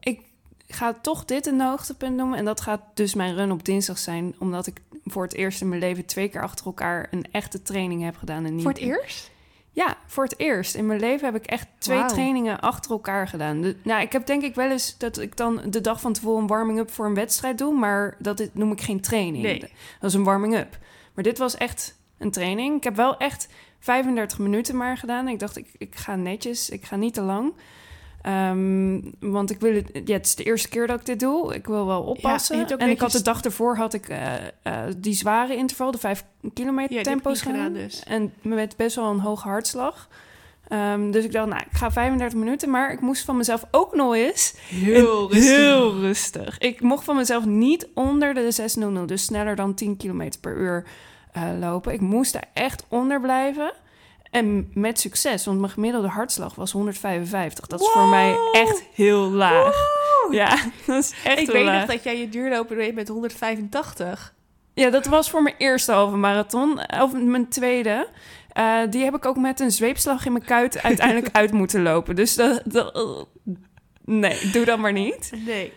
[0.00, 0.20] Ik
[0.68, 2.38] ga toch dit een hoogtepunt noemen.
[2.38, 4.34] En dat gaat dus mijn run op dinsdag zijn.
[4.38, 8.02] Omdat ik voor het eerst in mijn leven twee keer achter elkaar een echte training
[8.02, 8.44] heb gedaan.
[8.44, 9.30] En niet Voor het eerst?
[9.70, 10.74] Ja, voor het eerst.
[10.74, 13.60] In mijn leven heb ik echt twee trainingen achter elkaar gedaan.
[13.60, 16.40] De, nou, ik heb denk ik wel eens dat ik dan de dag van tevoren
[16.40, 17.74] een warming-up voor een wedstrijd doe.
[17.74, 19.44] Maar dat dit noem ik geen training.
[19.44, 19.60] Nee.
[20.00, 20.78] Dat is een warming-up.
[21.14, 22.76] Maar dit was echt een training.
[22.76, 23.48] Ik heb wel echt
[23.86, 25.28] 35 minuten maar gedaan.
[25.28, 26.70] Ik dacht, ik, ik ga netjes.
[26.70, 27.52] Ik ga niet te lang.
[28.22, 31.54] Ehm, want ik wil het, ja, het is de eerste keer dat ik dit doe.
[31.54, 32.62] Ik wil wel oppassen.
[32.62, 35.98] ook en ik had de dag ervoor had ik eh, eh, die zware interval, de
[35.98, 37.72] 5 kilometer Ja, tempo's gedaan gedaan.
[37.72, 38.02] dus.
[38.04, 40.08] En met best wel een hoge hartslag.
[40.68, 43.94] Ehm, dus ik dacht, nou, ik ga 35 minuten, maar ik moest van mezelf ook
[43.94, 46.58] nog eens Heel heel rustig.
[46.58, 50.86] Ik mocht van mezelf niet onder de 600, dus sneller dan 10 km per uur
[51.36, 51.92] eh, lopen.
[51.92, 53.72] Ik moest daar echt onder blijven.
[54.30, 57.66] En met succes, want mijn gemiddelde hartslag was 155.
[57.66, 59.74] Dat is voor mij echt heel laag.
[60.30, 61.78] Ja, dat is echt ik weet laag.
[61.80, 64.34] nog dat jij je duurlopen deed met 185.
[64.74, 66.80] Ja, dat was voor mijn eerste halve marathon.
[67.00, 68.08] Of mijn tweede.
[68.52, 72.16] Eh, die heb ik ook met een zweepslag in mijn kuit uiteindelijk uit moeten lopen.
[72.16, 72.62] Dus dat...
[72.64, 73.26] dat
[74.04, 75.32] nee, doe dat maar niet.
[75.46, 75.72] Nee.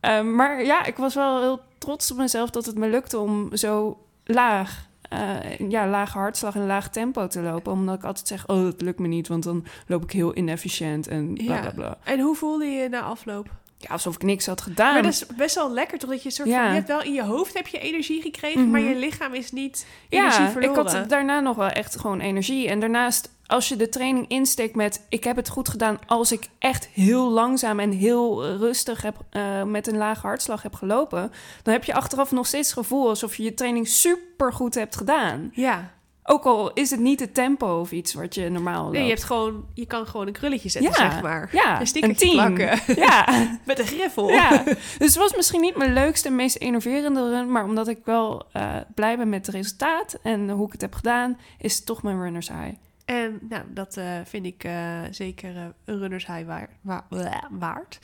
[0.00, 3.56] Eh, maar ja, ik was wel heel trots op mezelf dat het me lukte om
[3.56, 4.88] zo laag...
[5.08, 7.72] eh, ja, lage hartslag en laag tempo te lopen.
[7.72, 9.28] Omdat ik altijd zeg, oh, dat lukt me niet.
[9.28, 11.98] Want dan loop ik heel inefficiënt en bla, bla, bla.
[12.04, 13.50] En hoe voelde je je na afloop?
[13.78, 14.92] Ja, alsof ik niks had gedaan.
[14.92, 16.10] Maar dat is best wel lekker, toch?
[16.10, 16.58] Dat je, soort Ja.
[16.60, 18.88] van, je hebt wel in je hoofd heb je energie gekregen, maar Mhm.
[18.90, 22.68] je lichaam is niet energie Ja, ik had daarna nog wel echt gewoon energie.
[22.68, 25.06] En daarnaast, als je de training insteekt met...
[25.08, 29.16] ik heb het goed gedaan als ik echt heel langzaam en heel rustig heb...
[29.30, 31.32] eh, met een lage hartslag heb gelopen...
[31.62, 33.08] dan heb je achteraf nog steeds het gevoel...
[33.08, 35.50] alsof je je training super goed hebt gedaan.
[35.52, 35.94] Ja.
[36.28, 38.92] Ook al is het niet het tempo of iets wat je normaal loopt.
[38.94, 41.48] Nee, je, hebt gewoon, je kan gewoon een krulletje zetten, Ja, zeg maar.
[41.52, 42.32] ja, een tien.
[42.32, 42.78] plakken.
[43.04, 43.26] Ja,
[43.66, 44.28] Met een griffel.
[44.30, 44.62] ja.
[44.64, 47.50] Dus het was misschien niet mijn leukste en meest enerverende run...
[47.52, 50.18] maar omdat ik wel eh, blij ben met het resultaat...
[50.22, 52.74] en hoe ik het heb gedaan, is het toch mijn runner's high.
[53.04, 57.98] En nou, dat eh, vind ik eh, zeker een runners high waar, wa- wa- waard.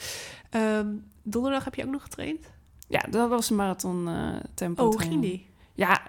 [0.51, 0.87] Ehm,
[1.23, 2.51] donderdag heb je ook nog getraind?
[2.89, 4.09] Ja, dat was een marathon
[4.55, 4.87] tempo.
[4.87, 5.47] Oh, ging die?
[5.75, 6.01] Ja,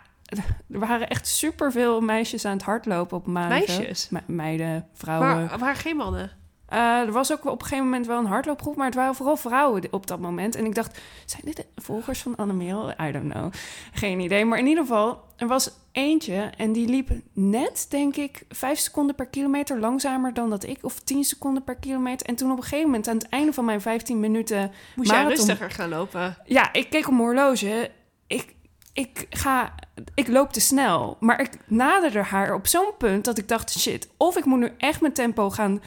[0.72, 3.68] er waren echt superveel meisjes aan het hardlopen op Maandag.
[3.68, 4.10] Meisjes?
[4.10, 5.46] Me- meiden, vrouwen.
[5.46, 6.32] Maar waren geen mannen?
[6.68, 9.38] Eh, er was ook op een gegeven moment wel een hardloopgroep, maar het waren vooral
[9.38, 10.56] vrouwen op dat moment.
[10.56, 12.90] En ik dacht, zijn dit de volgers van Annemeel?
[13.02, 13.52] I don't know.
[13.94, 14.46] Geen idee.
[14.46, 19.16] Maar in ieder geval, er was eentje en die liep net, denk ik, vijf seconden
[19.16, 20.78] per kilometer langzamer dan dat ik.
[20.82, 22.28] Of tien seconden per kilometer.
[22.28, 24.72] En toen op een gegeven moment, aan het einde van mijn 15 minuten...
[24.96, 26.38] Moest jij marathon- rustiger gaan lopen?
[26.46, 27.92] Ja, ik keek op mijn horloge.
[28.28, 28.56] Ik,
[28.94, 29.74] ik, ga,
[30.16, 31.18] ik loop te snel.
[31.20, 33.80] Maar ik naderde haar op zo'n punt dat ik dacht...
[33.80, 35.82] shit, of ik moet nu echt mijn tempo gaan...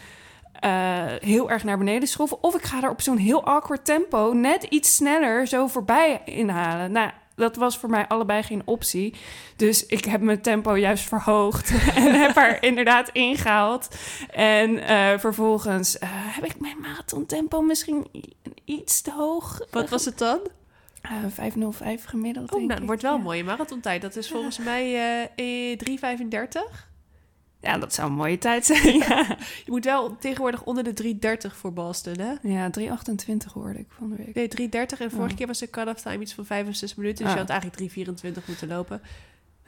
[0.61, 0.71] eh,
[1.21, 2.43] heel erg naar beneden schroeven...
[2.43, 4.33] of ik ga er op zo'n heel awkward tempo...
[4.33, 6.93] net iets sneller zo voorbij inhalen.
[6.93, 9.15] Nou, dat was voor mij allebei geen optie.
[9.57, 11.71] Dus ik heb mijn tempo juist verhoogd...
[11.95, 13.89] en heb haar inderdaad ingehaald.
[14.31, 18.07] En eh, vervolgens eh, heb ik mijn marathon tempo misschien
[18.65, 19.61] iets te hoog...
[19.71, 20.41] Wat was het dan?
[21.11, 22.53] Eh, 505 gemiddeld.
[22.53, 22.87] Oh, nou, dat ik.
[22.87, 23.19] wordt wel ja.
[23.19, 24.03] een mooie marathontijd.
[24.03, 24.95] Dat is volgens mij
[25.37, 26.87] eh, eh, 3,35.
[27.61, 28.97] Ja, dat zou een mooie tijd zijn.
[29.09, 29.27] ja,
[29.65, 31.17] Je moet wel tegenwoordig onder de
[31.51, 32.33] 3,30 voor Boston, hè?
[32.43, 34.35] ja 328 hoorde ik van de week.
[34.59, 35.37] Nee, 3,30 en vorige Oh.
[35.37, 37.19] keer was de cut-off time iets van 65 minuten.
[37.25, 37.41] Dus Ah.
[37.41, 37.81] je had eigenlijk
[38.41, 39.03] 3,24 moeten lopen.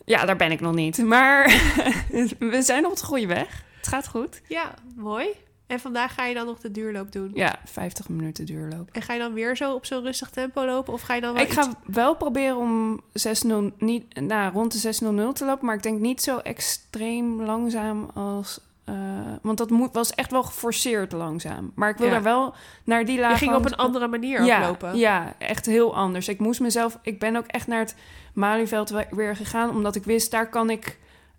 [0.05, 0.99] Ja, daar ben ik nog niet.
[0.99, 1.45] Maar
[2.39, 3.65] we zijn op de goede weg.
[3.77, 4.41] Het gaat goed.
[4.49, 5.27] Ja, mooi.
[5.69, 7.31] En vandaag ga je dan nog de duurloop doen.
[7.35, 8.89] Ja, 50 minuten duurloop.
[8.93, 10.93] En ga je dan weer zo op zo'n rustig tempo lopen?
[10.93, 13.01] Of ga je dan wel Ik ga wel proberen om
[13.47, 15.67] 6-0 niet, nou, rond de 6.00 te lopen.
[15.67, 18.61] Maar ik denk niet zo extreem langzaam als...
[18.85, 18.95] eh,
[19.43, 21.73] want dat moet, was echt wel geforceerd langzaam.
[21.75, 22.13] Maar ik wil Ja.
[22.13, 22.55] daar wel
[22.85, 23.33] naar die lage...
[23.33, 24.97] Je ging op een andere manier ja, lopen.
[24.97, 26.29] Ja, echt heel anders.
[26.29, 26.99] Ik moest mezelf...
[27.03, 27.95] Ik ben ook echt naar het
[28.35, 29.71] Malieveld we- weer gegaan...
[29.71, 30.99] omdat ik wist, daar kan ik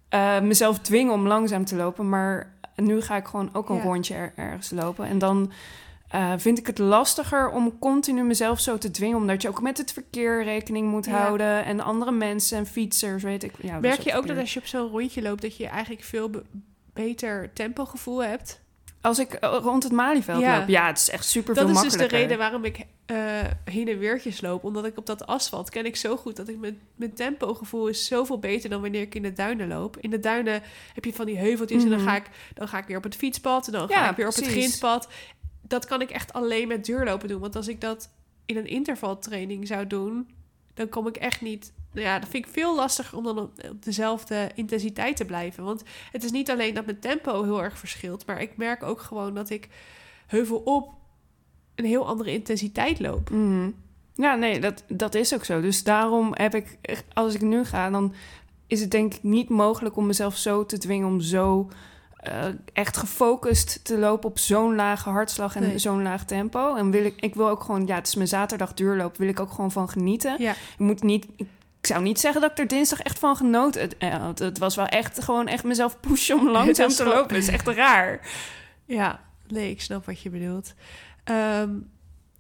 [0.10, 2.10] eh, mezelf dwingen om langzaam te lopen.
[2.10, 3.82] Maar nu ga ik gewoon ook een Ja.
[3.82, 5.06] rondje er- ergens lopen.
[5.06, 5.52] En dan
[6.10, 9.18] eh, vind ik het lastiger om continu mezelf zo te dwingen...
[9.18, 11.12] omdat je ook met het verkeer rekening moet Ja.
[11.22, 11.66] houden...
[11.66, 13.54] en andere mensen en fietsers, weet ik.
[13.62, 15.42] Ja, Merk je ook dat als je op zo'n rondje loopt...
[15.42, 16.44] dat je eigenlijk veel be-
[16.94, 18.62] beter tempogevoel hebt?
[19.02, 20.58] Als ik eh, rond het Malieveld Ja.
[20.60, 20.68] loop...
[20.68, 22.28] Ja, het is echt super Dat veel is dus de makkelijker.
[22.28, 23.18] reden waarom ik eh,
[23.66, 24.64] heen en weertjes loop.
[24.64, 28.06] Omdat ik op dat asfalt ken ik zo goed dat ik mijn, mijn tempogevoel is
[28.06, 29.98] zoveel beter dan wanneer ik in de duinen loop.
[29.98, 30.62] In de duinen
[30.94, 32.08] heb je van die heuveltjes en dan Mhm.
[32.08, 34.28] ga, ik, dan ga ik weer op het fietspad en dan Ja, ga ik weer
[34.28, 35.08] op het grindpad.
[35.62, 37.40] Dat kan ik echt alleen met duurlopen doen.
[37.40, 38.10] Want als ik dat
[38.46, 40.30] in een intervaltraining zou doen,
[40.74, 41.74] dan kom ik echt niet.
[41.92, 45.64] Nou ja, dat vind ik veel lastiger om dan op, op dezelfde intensiteit te blijven.
[45.64, 49.02] Want het is niet alleen dat mijn tempo heel erg verschilt, maar ik merk ook
[49.02, 49.68] gewoon dat ik
[50.28, 50.94] heuvel op
[51.76, 53.30] een heel andere intensiteit loop.
[53.30, 53.70] Mhm.
[54.14, 55.62] Ja, nee, dat, dat is ook zo.
[55.62, 56.78] Dus daarom heb ik,
[57.14, 58.14] als ik nu ga, dan
[58.68, 61.70] is het denk ik niet mogelijk om mezelf zo te dwingen om zo
[62.16, 65.78] eh, echt gefocust te lopen op zo'n lage hartslag en Nee.
[65.78, 66.76] zo'n laag tempo.
[66.76, 69.40] En wil ik, ik wil ook gewoon, ja, het is mijn zaterdag duurloop, wil ik
[69.40, 70.36] ook gewoon van genieten.
[70.42, 71.48] Ja, Ik moet niet, ik
[71.82, 73.82] zou niet zeggen dat ik er dinsdag echt van genoten.
[73.82, 77.36] Het, eh, het, het was wel echt gewoon echt mezelf pushen om langzaam te lopen.
[77.36, 78.28] Het is echt raar.
[78.86, 80.74] ja, nee, ik snap wat je bedoelt.
[81.24, 81.70] Ehm,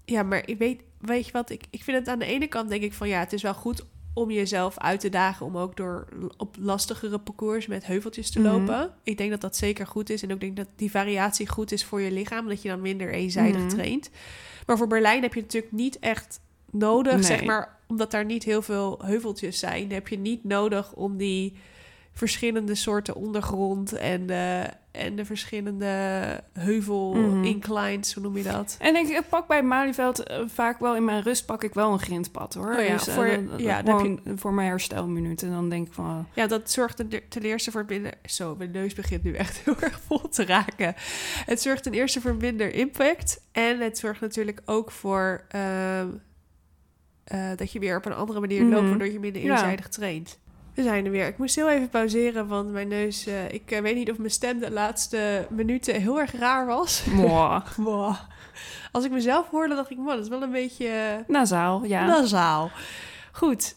[0.06, 2.69] ja, maar ik weet, weet je wat, ik, ik vind het aan de ene kant
[2.69, 5.78] denk ik van ja, het is wel goed om jezelf uit te dagen om ook
[5.78, 8.49] door op lastigere parcours met heuveltjes te Mhm.
[8.49, 8.93] lopen.
[9.04, 11.86] Ik denk dat dat zeker goed is en ook denk dat die variatie goed is
[11.86, 13.69] voor je lichaam, dat je dan minder eenzijdig Mhm.
[13.69, 14.10] traint.
[14.65, 16.39] Maar voor Berlijn heb je natuurlijk niet echt
[16.71, 17.23] nodig, Nee.
[17.23, 21.58] zeg maar, omdat daar niet heel veel heuveltjes zijn, heb je niet nodig om die
[22.13, 25.88] verschillende soorten ondergrond en de, en de verschillende
[26.54, 27.43] heuvel Mhm.
[27.43, 28.75] inclines, hoe noem je dat?
[28.80, 31.99] En ik, pak bij Malieveld eh, vaak wel in mijn rust pak ik wel een
[31.99, 32.75] grindpad hoor.
[32.78, 35.47] Oh ja, Dus, eh, voor- dan- ja, dan heb gewoon voor mijn herstelminuten.
[35.47, 38.13] En dan denk ik van, oh, Ja, dat zorgt ten- ten eerste voor minder...
[38.25, 40.93] Zo, mijn neus begint nu echt heel erg vol te raken.
[41.45, 43.41] Het zorgt ten eerste voor minder impact.
[43.52, 45.43] En het zorgt natuurlijk ook voor...
[45.49, 46.08] ehm,
[47.30, 48.74] eh, dat je weer op een andere manier Mhm.
[48.74, 48.89] loopt...
[48.89, 49.52] waardoor je minder Ja.
[49.52, 50.39] eenzijdig traint.
[50.74, 51.28] We zijn er weer.
[51.28, 53.26] Ik moest heel even pauzeren, want mijn neus...
[53.28, 57.04] eh, ik eh, weet niet of mijn stem de laatste minuten heel erg raar was.
[57.06, 57.62] Wow.
[58.92, 59.98] Als ik mezelf hoorde, dacht ik...
[59.98, 61.24] Man, dat is wel een beetje...
[61.28, 62.06] nasaal, ja.
[62.06, 62.72] Nasaal.
[63.32, 63.76] Goed,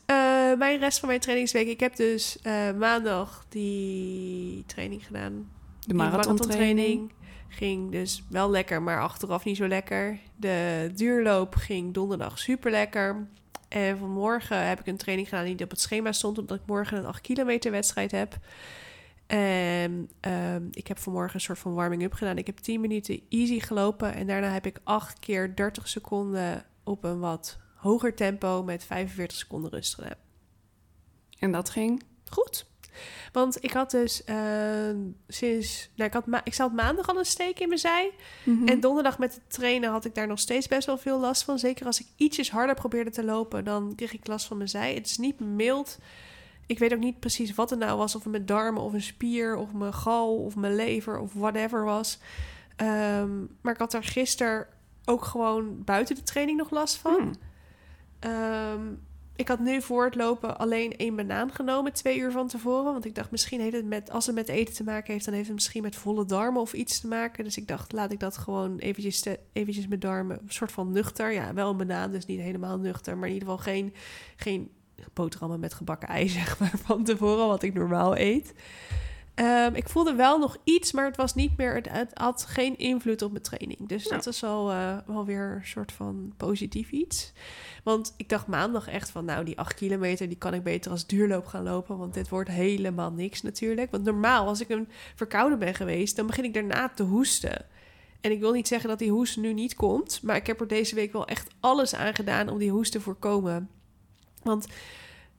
[0.58, 1.68] mijn rest van mijn trainingsweek.
[1.68, 2.38] Ik heb dus
[2.78, 5.50] maandag die training gedaan.
[5.86, 7.12] de marathontraining.
[7.48, 10.18] Ging dus wel lekker, maar achteraf niet zo lekker.
[10.36, 13.26] De duurloop ging donderdag super lekker.
[13.72, 16.66] En vanmorgen heb ik een training gedaan die niet op het schema stond, omdat ik
[16.66, 18.38] morgen een 8 kilometer wedstrijd heb.
[19.26, 22.38] En ehm, ik heb vanmorgen een soort van warming-up gedaan.
[22.38, 27.04] Ik heb 10 minuten easy gelopen en daarna heb ik 8 keer 30 seconden op
[27.04, 30.18] een wat hoger tempo met 45 seconden rust gedaan.
[31.38, 32.02] En dat ging?
[32.24, 32.66] Goed.
[33.32, 34.36] Want ik had dus eh,
[35.28, 35.90] sinds...
[35.94, 38.10] Nou, ik, had ma- ik zat maandag al een steek in mijn zij.
[38.44, 38.68] Mhm.
[38.68, 41.58] En donderdag met het trainen had ik daar nog steeds best wel veel last van.
[41.58, 44.94] Zeker als ik ietsjes harder probeerde te lopen, dan kreeg ik last van mijn zij.
[44.94, 45.98] Het is niet mild.
[46.66, 48.14] Ik weet ook niet precies wat het nou was.
[48.14, 51.84] Of het mijn darmen of een spier of mijn gal of mijn lever of whatever
[51.84, 52.18] was.
[52.76, 54.66] Ehm, maar ik had er gisteren
[55.04, 57.36] ook gewoon buiten de training nog last van.
[58.18, 58.80] Ehm,
[59.36, 62.92] ik had nu voor het lopen alleen één banaan genomen, twee uur van tevoren.
[62.92, 65.34] Want ik dacht, misschien heeft het met, als het met eten te maken heeft, dan
[65.34, 67.44] heeft het misschien met volle darmen of iets te maken.
[67.44, 70.92] Dus ik dacht, laat ik dat gewoon eventjes, te- eventjes met darmen, een soort van
[70.92, 71.32] nuchter.
[71.32, 73.16] Ja, wel een banaan, dus niet helemaal nuchter.
[73.18, 73.94] Maar in ieder geval geen,
[74.36, 74.70] geen
[75.12, 78.54] boterhammen met gebakken ei, zeg maar, van tevoren, wat ik normaal eet.
[79.34, 81.74] Ehm, ik voelde wel nog iets, maar het was niet meer.
[81.74, 83.88] Het, het had geen invloed op mijn training.
[83.88, 84.16] Dus Nou.
[84.16, 87.32] dat is al eh, wel weer een soort van positief iets.
[87.84, 91.06] Want ik dacht maandag echt van, nou, die acht kilometer, die kan ik beter als
[91.06, 91.98] duurloop gaan lopen.
[91.98, 93.90] Want dit wordt helemaal niks natuurlijk.
[93.90, 97.66] Want normaal, als ik een verkouden ben geweest, dan begin ik daarna te hoesten.
[98.20, 100.68] En ik wil niet zeggen dat die hoest nu niet komt, maar ik heb er
[100.68, 103.70] deze week wel echt alles aan gedaan om die hoest te voorkomen.
[104.42, 104.66] Want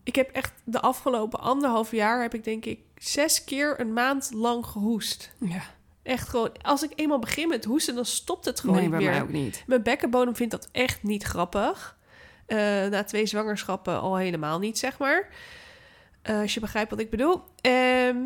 [0.04, 4.32] ik heb echt de afgelopen anderhalf jaar, heb ik denk ik zes keer een maand
[4.34, 5.34] lang gehoest.
[5.40, 5.62] Ja.
[6.04, 9.10] Echt gewoon, als ik eenmaal begin met hoesten, dan stopt het gewoon Nee, niet meer.
[9.10, 9.64] mij ook niet.
[9.68, 11.98] Mijn bekkenbodem vindt dat echt niet grappig.
[12.46, 15.30] Eh, na twee zwangerschappen al helemaal niet, zeg maar.
[16.22, 17.42] Eh, als je begrijpt wat ik bedoel.
[17.62, 18.18] Ehm,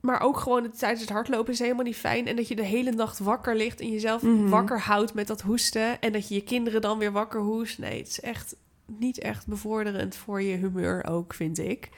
[0.00, 2.26] maar ook gewoon het- tijdens het hardlopen is helemaal niet fijn.
[2.26, 4.48] En dat je de hele nacht wakker ligt en jezelf Mhm.
[4.48, 6.00] wakker houdt met dat hoesten.
[6.00, 7.78] En dat je je kinderen dan weer wakker hoest.
[7.78, 11.88] Nee, het is echt niet echt bevorderend voor je humeur ook, vind ik.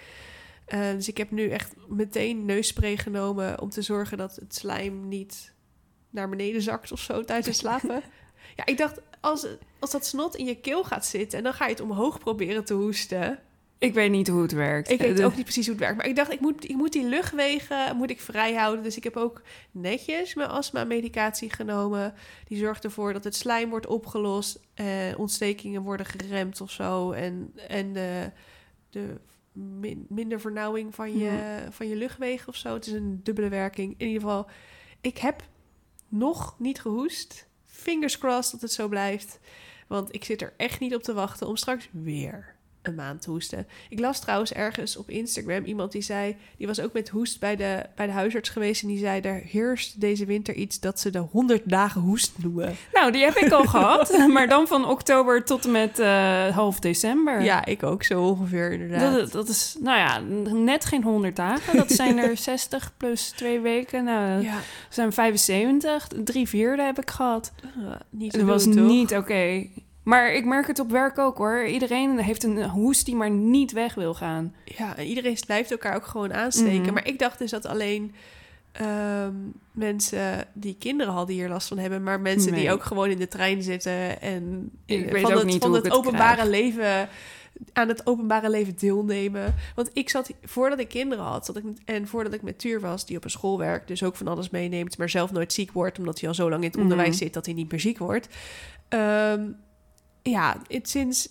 [0.70, 5.08] Eh, dus ik heb nu echt meteen neusspray genomen om te zorgen dat het slijm
[5.08, 5.52] niet
[6.10, 8.02] naar beneden zakt of zo tijdens het slapen.
[8.56, 9.46] ja, ik dacht, als,
[9.78, 12.64] als dat snot in je keel gaat zitten en dan ga je het omhoog proberen
[12.64, 13.38] te hoesten.
[13.78, 14.90] Ik weet niet hoe het werkt.
[14.90, 16.76] Ik weet De- ook niet precies hoe het werkt, maar ik dacht, ik moet, ik
[16.76, 18.84] moet die luchtwegen moet ik vrij houden.
[18.84, 22.14] Dus ik heb ook netjes mijn astma-medicatie genomen.
[22.44, 27.10] Die zorgt ervoor dat het slijm wordt opgelost, eh, ontstekingen worden geremd of zo.
[27.12, 28.30] En, en de,
[28.90, 29.20] de
[29.52, 32.74] min- minder vernauwing van je, van je luchtwegen of zo.
[32.74, 33.94] Het is een dubbele werking.
[33.96, 34.46] In ieder geval,
[35.00, 35.42] ik heb
[36.08, 37.48] nog niet gehoest.
[37.66, 39.38] Fingers crossed dat het zo blijft.
[39.88, 43.30] Want ik zit er echt niet op te wachten om straks weer een maand te
[43.30, 43.66] hoesten.
[43.88, 46.36] Ik las trouwens ergens op Instagram iemand die zei...
[46.56, 48.82] die was ook met hoest bij de, bij de huisarts geweest...
[48.82, 52.76] en die zei, er heerst deze winter iets dat ze de 100 dagen hoest noemen.
[52.92, 54.26] Nou, die heb ik al gehad.
[54.28, 57.42] Maar dan van oktober tot en met eh, half december.
[57.42, 59.14] Ja, ik ook zo ongeveer inderdaad.
[59.14, 60.20] Dat, dat is, nou ja,
[60.52, 61.76] net geen 100 dagen.
[61.76, 64.04] Dat zijn er 60 plus twee weken.
[64.04, 66.08] Nou, ja, zijn 75.
[66.24, 67.52] Drie vierde heb ik gehad.
[67.78, 69.66] uh, niet Dat was doen, niet oké.
[70.02, 71.64] Maar ik merk het op werk ook hoor.
[71.66, 74.54] Iedereen heeft een hoest die maar niet weg wil gaan.
[74.64, 76.82] Ja, en iedereen blijft elkaar ook gewoon aansteken.
[76.82, 76.92] Mhm.
[76.92, 78.14] Maar ik dacht dus dat alleen
[78.72, 79.34] ehm,
[79.72, 82.02] mensen die kinderen hadden hier last van hebben...
[82.02, 84.20] maar mensen die ook gewoon in de trein zitten...
[84.20, 86.48] en Ik weet van ook het, niet van het openbare krijg.
[86.48, 87.08] leven...
[87.72, 89.54] aan het openbare leven deelnemen.
[89.74, 93.06] Want ik zat, voordat ik kinderen had, zat ik, en voordat ik met Tuur was,
[93.06, 95.98] die op een school werkt, dus ook van alles meeneemt, maar zelf nooit ziek wordt,
[95.98, 96.82] omdat hij al zo lang in het Mhm.
[96.82, 98.28] onderwijs zit dat hij niet meer ziek wordt.
[98.88, 99.42] Ehm,
[100.22, 101.28] ja, het, sinds,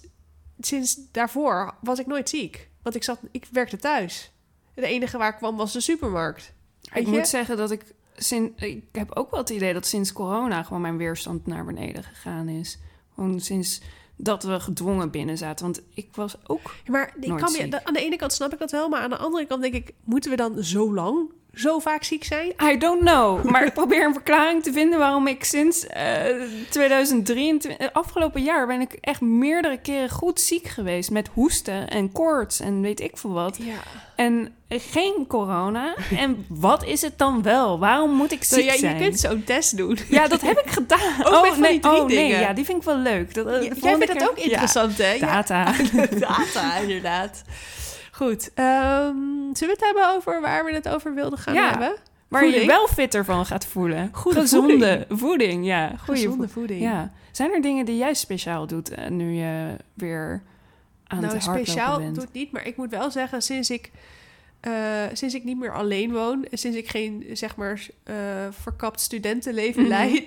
[0.59, 2.69] sinds daarvoor was ik nooit ziek.
[2.81, 4.31] Want ik, zat, ik werkte thuis.
[4.73, 6.53] Het enige waar ik kwam was de supermarkt.
[6.93, 7.11] Ik je?
[7.11, 7.95] moet zeggen dat ik...
[8.15, 12.03] Sinds, ik heb ook wel het idee dat sinds corona gewoon mijn weerstand naar beneden
[12.03, 12.77] gegaan is.
[13.13, 13.81] Gewoon sinds
[14.15, 15.65] dat we gedwongen binnen zaten.
[15.65, 16.75] Want ik was ook...
[16.83, 17.75] Ja, maar ik kan ziek.
[17.83, 19.93] aan de ene kant snap ik dat wel, maar aan de andere kant denk ik,
[20.03, 22.53] moeten we dan zo lang, zo vaak ziek zijn?
[22.63, 23.43] I don't know.
[23.43, 26.23] Maar ik probeer een verklaring te vinden waarom ik sinds eh
[26.69, 27.77] 2023...
[27.77, 31.11] eh, Afgelopen jaar ben ik echt meerdere keren goed ziek geweest.
[31.11, 33.57] Met hoesten en koorts en weet ik veel wat.
[33.61, 33.73] Ja.
[34.15, 35.95] En geen corona.
[36.17, 37.79] En wat is het dan wel?
[37.79, 38.97] Waarom moet ik ziek ja, zijn?
[38.97, 39.97] je kunt zo'n test doen.
[40.09, 41.25] Ja, dat heb ik gedaan.
[41.25, 42.39] Ook met van nee, die drie oh nee, dingen.
[42.39, 43.33] ja, die vind ik wel leuk.
[43.33, 45.11] Dat, eh, de Jij vindt dat ook interessant, hè?
[45.11, 45.25] Ja, Ja.
[45.25, 45.73] data.
[46.27, 47.43] Data, inderdaad.
[48.11, 48.51] Goed.
[48.53, 49.15] ehm,
[49.53, 51.69] zullen we het hebben over waar we het over wilden gaan Ja.
[51.69, 51.95] hebben?
[52.27, 54.09] Waar je wel fitter van gaat voelen.
[54.13, 55.65] Goede Gezonde voeding.
[55.65, 55.93] ja.
[55.97, 56.81] Goede Gezonde voeding.
[56.81, 57.11] Ja.
[57.31, 60.43] Zijn er dingen die jij speciaal doet eh, nu je weer
[61.07, 62.15] aan nou, het hardlopen speciaal bent?
[62.15, 63.91] doet niet, maar ik moet wel zeggen, sinds ik,
[64.59, 64.71] eh,
[65.13, 68.15] sinds ik niet meer alleen woon, sinds ik geen, zeg maar, eh,
[68.49, 69.89] verkapt studentenleven Mhm.
[69.89, 70.23] leid,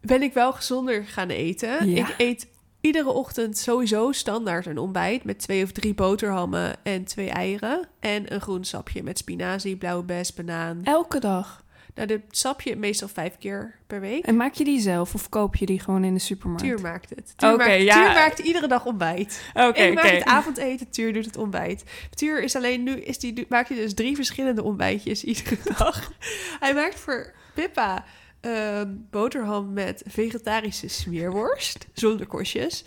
[0.00, 1.90] ben ik wel gezonder gaan eten.
[1.90, 2.08] Ja.
[2.08, 2.46] Ik eet
[2.82, 8.34] iedere ochtend sowieso standaard een ontbijt met twee of drie boterhammen en twee eieren en
[8.34, 10.80] een groen sapje met spinazie, blauwe bes, banaan.
[10.84, 11.64] Elke dag.
[11.94, 14.24] Nou, de sapje meestal vijf keer per week.
[14.24, 16.64] En maak je die zelf of koop je die gewoon in de supermarkt?
[16.64, 17.32] Tuur maakt het.
[17.36, 17.94] Tuur, maakt, ja.
[17.94, 19.42] Tuur maakt iedere dag ontbijt.
[19.54, 21.84] Oké, ik maak het avondeten, Tuur doet het ontbijt.
[22.14, 26.12] Tuur is alleen nu, is die, maakt hij dus drie verschillende ontbijtjes iedere dag.
[26.60, 28.04] hij maakt voor Pippa
[28.42, 32.84] ehm, boterham met vegetarische smeerworst, zonder korstjes.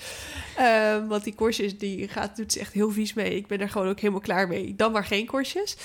[0.58, 3.36] Ehm, want die korstjes, die gaat, doet ze echt heel vies mee.
[3.36, 4.76] Ik ben er gewoon ook helemaal klaar mee.
[4.76, 5.78] Dan maar geen korstjes.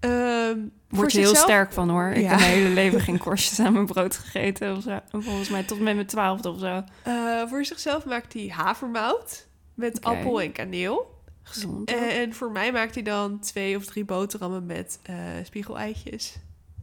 [0.00, 2.08] Ehm, voor Word je heel sterk van hoor.
[2.10, 2.28] Ik Ja.
[2.28, 4.76] heb mijn hele leven geen korstjes aan mijn brood gegeten.
[4.76, 4.98] Of zo.
[5.10, 6.82] Volgens mij tot met mijn twaalfde of zo.
[7.02, 11.16] Eh, voor zichzelf maakt hij havermout met appel en kaneel.
[11.42, 11.90] Gezond.
[11.90, 16.36] En, en voor mij maakt hij dan twee of drie boterhammen met eh spiegeleitjes.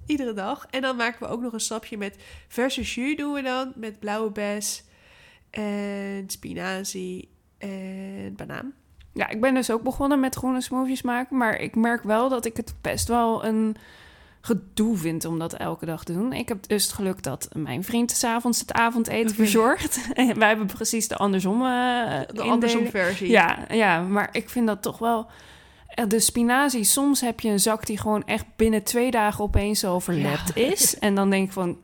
[0.05, 0.65] Iedere dag.
[0.69, 3.71] En dan maken we ook nog een sapje met verse jus doen we dan.
[3.75, 4.83] Met blauwe bes
[5.49, 8.73] en spinazie en banaan.
[9.13, 11.37] Ja, ik ben dus ook begonnen met groene smoothies maken.
[11.37, 13.75] Maar ik merk wel dat ik het best wel een
[14.41, 16.33] gedoe vind om dat elke dag te doen.
[16.33, 20.07] Ik heb dus het geluk dat mijn vriend s'avonds het avondeten verzorgt.
[20.13, 23.29] En wij hebben precies de andersom eh De andersom versie.
[23.29, 25.27] Ja, ja, maar ik vind dat toch wel...
[25.95, 29.85] eh, De spinazie, soms heb je een zak die gewoon echt binnen twee dagen opeens
[29.85, 30.61] overlept Ja.
[30.71, 30.99] is.
[30.99, 31.77] En dan denk ik van,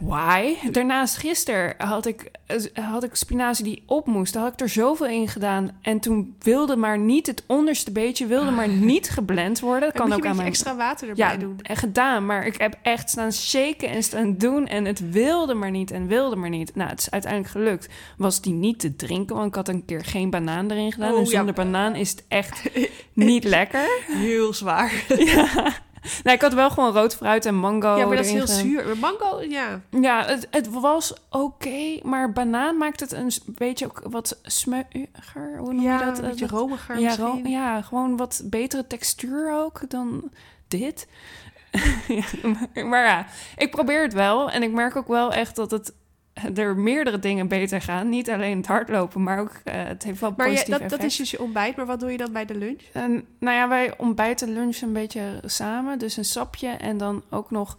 [0.00, 0.54] why?
[0.70, 2.30] Daarnaast gisteren had ik,
[2.74, 4.32] had ik spinazie die op moest.
[4.32, 5.70] Daar had ik er zoveel in gedaan.
[5.82, 9.80] En toen wilde maar niet, het onderste beetje wilde maar niet geblend worden.
[9.92, 10.48] Dat kan ook aan mijn...
[10.48, 11.58] extra water erbij Ja, doen.
[11.62, 12.26] eh, gedaan.
[12.26, 14.66] Maar ik heb echt staan shaken en staan doen.
[14.66, 16.74] En het wilde maar niet en wilde maar niet.
[16.74, 17.88] Nou, het is uiteindelijk gelukt.
[18.16, 21.12] Was die niet te drinken, want ik had een keer geen banaan erin gedaan.
[21.12, 21.30] Oh, en ja.
[21.30, 22.70] zonder banaan is het echt
[23.12, 23.88] niet lekker.
[24.06, 25.04] Heel zwaar.
[25.18, 25.72] ja.
[26.24, 28.96] Nou, ik had wel gewoon rood fruit en mango ja, maar dat is heel zuur.
[29.00, 29.80] Mango, ja.
[29.90, 35.58] Ja, het, het was oké, maar banaan maakt het een beetje ook wat smeuiger.
[35.58, 36.18] Hoe noem ja, je dat?
[36.18, 40.30] een beetje romiger ja, ro- ja, gewoon wat betere textuur ook dan
[40.68, 41.06] dit.
[42.08, 44.50] Ja, maar, maar ja, ik probeer het wel.
[44.50, 45.92] En ik merk ook wel echt dat het
[46.54, 48.08] er meerdere dingen beter gaan.
[48.08, 51.02] Niet alleen het hardlopen, maar ook eh, het heeft wel Maar ja, positief dat, dat
[51.02, 51.76] is dus je ontbijt.
[51.76, 52.82] Maar wat doe je dan bij de lunch?
[52.92, 55.98] En, nou ja, wij ontbijten lunchen een beetje samen.
[55.98, 56.68] Dus een sapje.
[56.68, 57.76] En dan ook nog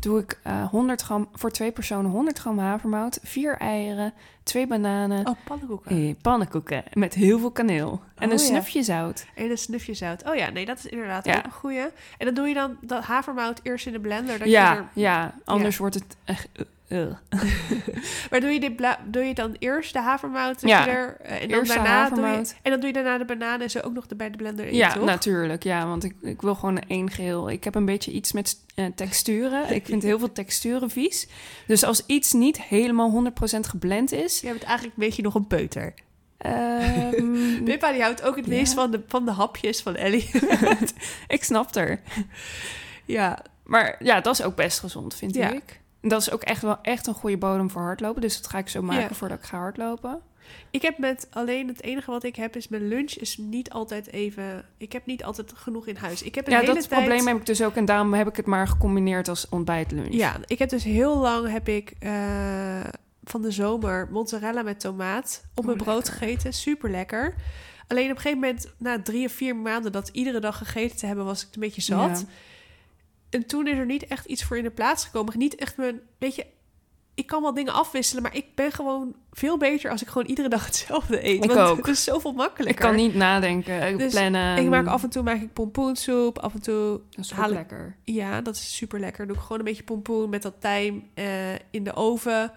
[0.00, 5.26] doe ik eh 100 gram, voor twee personen 100 gram havermout, vier eieren, twee bananen,
[5.26, 5.90] Oh, pannenkoeken.
[6.08, 8.00] eh, pannenkoeken met heel veel kaneel.
[8.14, 8.44] En Oh, een ja.
[8.44, 9.26] snufje zout.
[9.34, 10.24] En een snufje zout.
[10.28, 11.36] Oh ja, nee, dat is inderdaad Ja.
[11.36, 11.80] ook een goeie.
[12.18, 14.38] En dan doe je dan dat havermout eerst in de blender.
[14.38, 14.86] Dat Ja, Je er...
[14.92, 16.48] ja, anders wordt het echt...
[18.30, 21.48] Maar doe je, dit bla- doe je dan eerst de havermout Ja, er, eh, en
[21.48, 22.54] dan daarna doe je, havermout.
[22.62, 24.66] en dan doe je daarna de bananen en zo ook nog de, bij de blender
[24.66, 25.04] in, Ja, toch?
[25.04, 25.62] natuurlijk.
[25.62, 27.50] Ja, want ik, ik wil gewoon één geheel.
[27.50, 29.74] Ik heb een beetje iets met eh, texturen.
[29.74, 31.28] Ik vind heel veel texturen vies.
[31.66, 34.40] Dus als iets niet helemaal 100% geblend is...
[34.40, 35.94] Je bent eigenlijk een beetje nog een peuter.
[36.38, 38.80] ehm, Pippa die houdt ook het meest Ja.
[38.80, 40.30] van de, van de hapjes van Ellie.
[41.28, 42.00] ik snap er.
[43.04, 45.50] ja, Maar ja, dat is ook best gezond, vind Ja.
[45.52, 45.80] ik.
[46.08, 48.20] Dat is ook echt wel echt een goede bodem voor hardlopen.
[48.20, 49.14] Dus dat ga ik zo maken Ja.
[49.14, 50.20] voordat ik ga hardlopen.
[50.70, 54.12] ik heb met alleen het enige wat ik heb is mijn lunch is niet altijd
[54.12, 54.64] even.
[54.78, 56.22] Ik heb niet altijd genoeg in huis.
[56.22, 57.74] Ik heb een Ja, hele dat tijd, probleem heb ik dus ook.
[57.74, 60.12] En daarom heb ik het maar gecombineerd als ontbijtlunch.
[60.14, 62.80] Ja, ik heb dus heel lang heb ik eh,
[63.24, 66.12] van de zomer mozzarella met tomaat op Oh, mijn brood lekker.
[66.12, 66.52] gegeten.
[66.52, 67.34] Super lekker.
[67.88, 71.06] Alleen op een gegeven moment, na drie of vier maanden dat iedere dag gegeten te
[71.06, 72.18] hebben, was ik een beetje zat.
[72.20, 72.26] Ja.
[73.36, 75.38] En toen is er niet echt iets voor in de plaats gekomen.
[75.38, 76.46] Niet echt mijn, weet je,
[77.14, 80.48] ik kan wel dingen afwisselen, maar ik ben gewoon veel beter als ik gewoon iedere
[80.48, 81.44] dag hetzelfde eet.
[81.44, 81.76] Ik want ook.
[81.76, 82.84] Het is zoveel makkelijker.
[82.84, 84.56] Ik kan niet nadenken, ik Dus plannen.
[84.56, 87.48] Ik maak af en toe maak ik pompoensoep, af en toe Dat is ook haal
[87.48, 87.96] ik- lekker.
[88.04, 89.26] ja, dat is super lekker.
[89.26, 92.52] Doe ik gewoon een beetje pompoen met dat tijm eh, in de oven.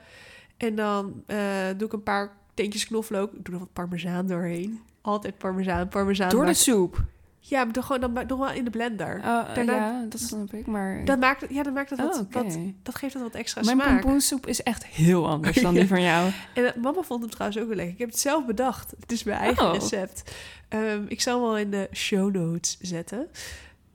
[0.58, 1.38] En dan eh,
[1.78, 3.34] doe ik een paar teentjes knoflook.
[3.34, 4.80] Ik doe er wat parmezaan doorheen.
[5.02, 6.30] Altijd parmezaan, parmezaan.
[6.30, 7.04] Door de soep.
[7.42, 9.18] Ja, doe gewoon dan nog wel in de blender.
[9.18, 11.06] Oh, Daarna- ja, dat snap ik, maar...
[11.06, 14.02] Dat maakt, ja, dat maakt wat, Oh, wat, dat geeft het wat extra Mijn smaak.
[14.02, 16.32] pompoensoep is echt heel anders dan die van jou.
[16.54, 17.94] En eh, mama vond hem trouwens ook wel lekker.
[17.94, 18.94] Ik heb het zelf bedacht.
[19.00, 19.74] Het is mijn eigen Oh.
[19.74, 20.36] recept.
[20.70, 23.28] Ehm, ik zal hem wel in de show notes zetten.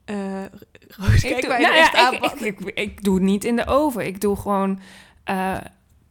[0.05, 0.15] Eh
[0.87, 3.65] Roos, kijk ik, doe, nou ja, ik, ik, ik, ik doe het niet in de
[3.67, 4.05] oven.
[4.05, 4.79] Ik doe gewoon
[5.23, 5.57] eh,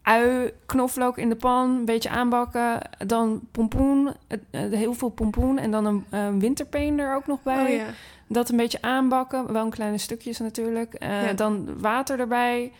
[0.04, 2.80] ui, knoflook in de pan, een beetje aanbakken.
[3.06, 4.38] Dan pompoen, eh,
[4.70, 5.58] heel veel pompoen.
[5.58, 7.62] En dan een, een winterpeen er ook nog bij.
[7.64, 7.86] Oh ja.
[8.28, 9.52] Dat een beetje aanbakken.
[9.52, 10.94] Wel een kleine stukjes natuurlijk.
[10.94, 11.32] Eh, Ja.
[11.32, 12.72] Dan water erbij.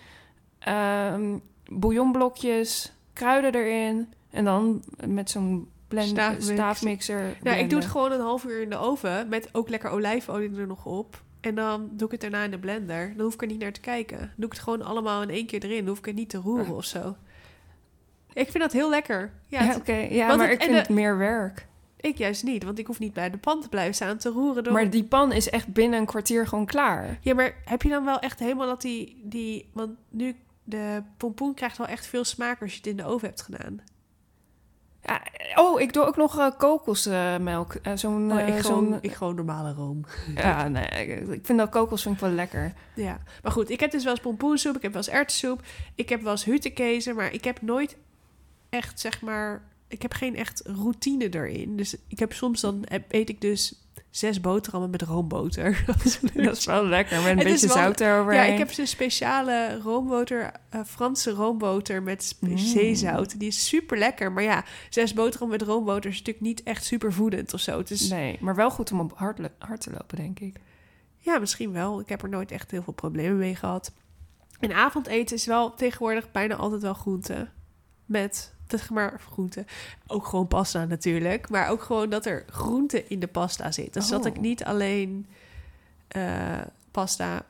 [0.59, 1.37] ehm
[1.70, 2.93] bouillonblokjes.
[3.12, 4.12] Kruiden erin.
[4.31, 6.47] En dan met zo'n blend, Staafmix.
[6.47, 7.37] staafmixer.
[7.43, 9.29] Nou, ik doe het gewoon een half uur in de oven.
[9.29, 11.22] Met ook lekker olijfolie er nog op.
[11.45, 13.12] En dan doe ik het daarna in de blender.
[13.16, 14.18] Dan hoef ik er niet naar te kijken.
[14.18, 15.78] Dan doe ik het gewoon allemaal in één keer erin.
[15.78, 16.76] Dan hoef ik het niet te roeren Ah.
[16.76, 17.16] of zo.
[18.32, 19.30] Ik vind dat heel lekker.
[19.49, 19.92] Ja, oké.
[19.92, 21.66] Ja, maar het- ik vind de- het meer werk.
[21.97, 22.64] ik juist niet.
[22.64, 24.64] Want ik hoef niet bij de pan te blijven staan te roeren.
[24.64, 24.72] Door...
[24.72, 27.18] Maar die pan is echt binnen een kwartier gewoon klaar.
[27.20, 29.20] Ja, maar heb je dan wel echt helemaal dat die...
[29.24, 33.05] die want nu, de pompoen krijgt wel echt veel smaak als je het in de
[33.05, 33.80] oven hebt gedaan.
[35.07, 35.22] Ja,
[35.55, 37.74] oh, ik doe ook nog eh, kokosmelk.
[37.74, 40.05] Eh, zo'n, Oh, eh, ik, gewoon, zo'n, ik gewoon normale room.
[40.34, 42.72] ja, nee, ik- ik vind dat kokos vind ik wel lekker.
[42.94, 45.62] Ja, maar goed, ik heb dus wel eens pompoensoep, ik heb wel eens erwtensoep,
[45.94, 47.96] ik heb wel eens huttenkezen, maar ik heb nooit
[48.68, 51.76] echt, zeg maar, ik heb geen echt routine erin.
[51.76, 55.84] Dus ik heb soms dan, heb- eet ik dus zes boterhammen met roomboter.
[56.34, 58.53] Dat is wel lekker, met een Het beetje wel- zout ja, eroverheen.
[58.53, 62.59] ik heb zo'n speciale roomboter, eh, Franse roomboter met Mm.
[62.59, 63.38] zeezout.
[63.38, 67.12] Die is super lekker, maar ja, zes boterhammen met roomboter is natuurlijk niet echt super
[67.12, 67.82] voedend of zo.
[68.09, 70.57] Nee, maar wel goed om op hard, hard te lopen, denk ik.
[71.18, 72.01] Ja, misschien wel.
[72.01, 73.92] Ik heb er nooit echt heel veel problemen mee gehad.
[74.61, 77.49] En avondeten is wel tegenwoordig bijna altijd wel groente.
[78.05, 79.64] Met, zeg maar, groente.
[80.07, 81.49] Ook gewoon pasta natuurlijk.
[81.49, 83.93] Maar ook gewoon dat er groente in de pasta zit.
[83.93, 84.27] Dus dat Oh.
[84.27, 85.27] ik niet alleen
[86.09, 86.61] eh,
[86.91, 87.45] pasta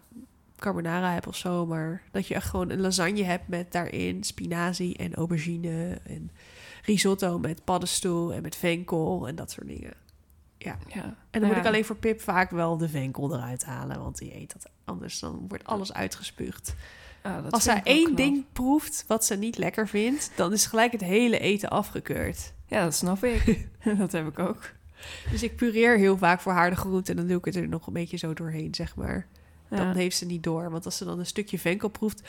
[0.58, 1.66] carbonara heb of zo.
[1.66, 5.98] Maar dat je echt gewoon een lasagne hebt met daarin spinazie en aubergine.
[6.04, 6.30] En
[6.84, 9.92] risotto met paddenstoel en met venkel en dat soort dingen.
[10.58, 10.76] Ja.
[10.94, 11.60] En dan moet Ja.
[11.60, 15.18] ik alleen voor Pip vaak wel de venkel eruit halen, want die eet dat anders.
[15.18, 16.74] Dan wordt alles uitgespuugd.
[17.24, 20.92] Ah, Als zij wel één ding proeft wat ze niet lekker vindt, dan is gelijk
[20.92, 22.52] het hele eten afgekeurd.
[22.66, 23.66] Ja, dat snap ik.
[23.98, 24.70] dat heb ik ook.
[25.30, 27.68] Dus ik pureer heel vaak voor haar de groente en dan doe ik het er
[27.68, 29.26] nog een beetje zo doorheen, zeg maar.
[29.68, 29.92] Dan Ja.
[29.94, 30.70] heeft ze niet door.
[30.70, 32.22] Want als ze dan een stukje venkel proeft...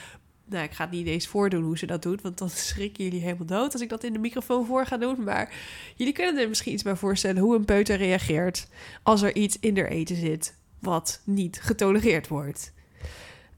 [0.46, 2.22] Nou, ik ga het niet eens voordoen hoe ze dat doet...
[2.22, 5.24] want dan schrikken jullie helemaal dood als ik dat in de microfoon voor ga doen.
[5.24, 5.54] Maar
[5.96, 7.42] jullie kunnen er misschien iets bij voorstellen...
[7.42, 8.68] hoe een peuter reageert
[9.04, 10.56] als er iets in haar eten zit...
[10.80, 12.74] wat niet getolereerd wordt.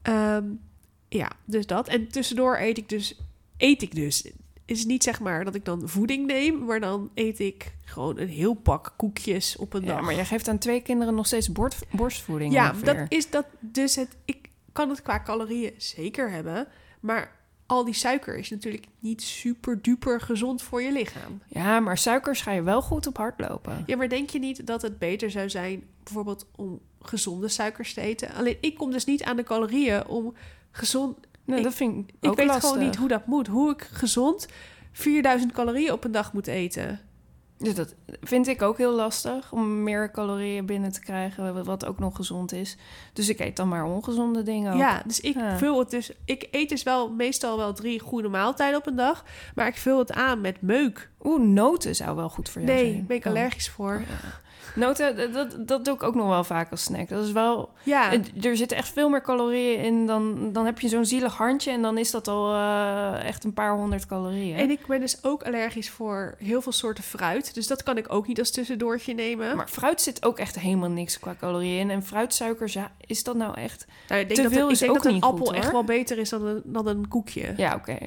[0.02, 0.44] Ehm,
[1.08, 1.88] ja, dus dat.
[1.88, 3.14] En tussendoor eet ik dus...
[3.56, 4.30] Eet ik dus...
[4.64, 6.64] Is niet zeg maar dat ik dan voeding neem...
[6.64, 10.00] maar dan eet ik gewoon een heel pak koekjes op een Ja, dag.
[10.04, 12.94] maar jij geeft aan twee kinderen nog steeds bord, borstvoeding Ja, ongeveer.
[12.94, 13.46] dat is dat.
[13.60, 16.68] Dus het, ik kan het qua calorieën zeker hebben.
[17.00, 17.36] Maar
[17.66, 21.42] al die suiker is natuurlijk niet super duper gezond voor je lichaam.
[21.46, 23.82] Ja, maar suikers ga je wel goed op hardlopen.
[23.86, 28.00] Ja, maar denk je niet dat het beter zou zijn, bijvoorbeeld om gezonde suikers te
[28.00, 28.34] eten?
[28.34, 30.34] Alleen ik kom dus niet aan de calorieën om
[30.78, 31.16] gezond.
[31.44, 32.68] Nee, Ik- dat vind ik Ik ook weet lastig.
[32.68, 33.46] gewoon niet hoe dat moet.
[33.46, 34.46] Hoe ik gezond
[34.92, 37.00] 4000 calorieën op een dag moet eten.
[37.58, 41.98] Dus dat vind ik ook heel lastig om meer calorieën binnen te krijgen, wat ook
[41.98, 42.76] nog gezond is.
[43.12, 44.72] Dus ik eet dan maar ongezonde dingen.
[44.72, 44.78] ook.
[44.78, 45.58] Ja, dus ik Ja.
[45.58, 46.10] vul het dus.
[46.24, 49.24] Ik eet dus wel meestal wel drie goede maaltijden op een dag.
[49.54, 51.10] Maar ik vul het aan met meuk.
[51.22, 52.96] Oeh, noten zou wel goed voor jou Nee, zijn.
[52.96, 53.30] daar ben ik Oh.
[53.30, 54.02] allergisch voor.
[54.74, 57.08] Noten, dat- dat, doe ik ook nog wel vaak als snack.
[57.08, 57.70] Dat is wel...
[57.82, 58.12] Ja,
[58.42, 60.52] Er zitten echt veel meer calorieën in dan...
[60.52, 63.72] Dan heb je zo'n zielig handje en dan is dat al eh, echt een paar
[63.76, 64.56] honderd calorieën.
[64.56, 67.54] en ik ben dus ook allergisch voor heel veel soorten fruit.
[67.54, 69.56] Dus dat kan ik ook niet als tussendoortje nemen.
[69.56, 71.90] Maar fruit zit ook echt helemaal niks qua calorieën in.
[71.90, 73.86] En fruitsuikers, ja, is dat nou echt...
[74.08, 75.32] nou, ik denk te dat, veel een- is ik denk ook dat een niet goed,
[75.38, 75.72] appel echt hoor.
[75.72, 77.52] wel beter is dan een, dan een koekje.
[77.56, 77.98] Ja, oké.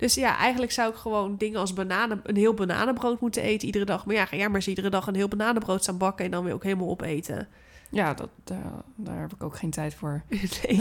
[0.00, 3.84] Dus ja, eigenlijk zou ik gewoon dingen als bananen, een heel bananenbrood moeten eten iedere
[3.84, 4.06] dag.
[4.06, 6.44] Maar ja, ga jij maar eens iedere dag een heel bananenbrood staan bakken en dan
[6.44, 7.48] weer ook helemaal opeten.
[7.90, 10.22] Ja, dat, daar, daar heb ik ook geen tijd voor.
[10.68, 10.76] Nee.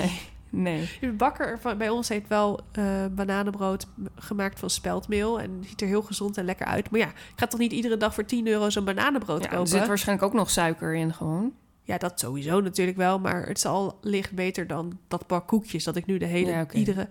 [0.52, 0.90] Nee, nee.
[1.02, 5.40] De bakker van, bij ons heeft wel eh, bananenbrood gemaakt van speldmeel.
[5.40, 6.90] En ziet er heel gezond en lekker uit.
[6.92, 9.56] Maar ja, ik ga toch niet iedere dag voor 10 euro zo'n bananenbrood Ja, er
[9.56, 9.68] kopen?
[9.70, 11.54] zit waarschijnlijk ook nog suiker in gewoon.
[11.84, 13.20] Ja, dat sowieso natuurlijk wel.
[13.20, 16.66] Maar het zal licht beter dan dat pak koekjes dat ik nu de hele Ja,
[16.72, 17.10] iedere.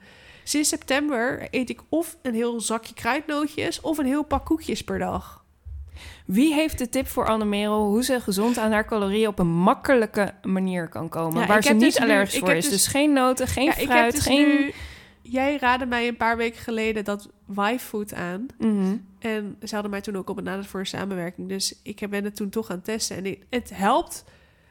[0.49, 4.99] Sinds september eet ik of een heel zakje kruidnootjes of een heel pak koekjes per
[4.99, 5.44] dag.
[6.26, 10.34] Wie heeft de tip voor Anne-Merel hoe ze gezond aan haar calorieën op een makkelijke
[10.42, 11.40] manier kan komen?
[11.40, 12.64] Ja, waar ze niet dus allergisch voor is.
[12.64, 14.49] dus- Dus, geen noten, geen ja, ik heb fruit, dus geen...
[14.49, 14.72] nu
[15.22, 18.46] jij raadde mij een paar weken geleden dat Wife aan.
[18.59, 18.96] Mhm.
[19.18, 21.49] En ze hadden mij toen ook op benaderd voor een samenwerking.
[21.49, 23.24] Dus ik ben het toen toch gaan testen.
[23.24, 24.24] En het helpt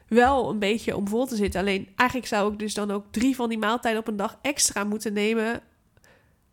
[0.08, 1.60] wel een beetje om vol te zitten.
[1.60, 4.84] Alleen eigenlijk zou ik dus dan ook drie van die maaltijden op een dag extra
[4.84, 5.60] moeten nemen.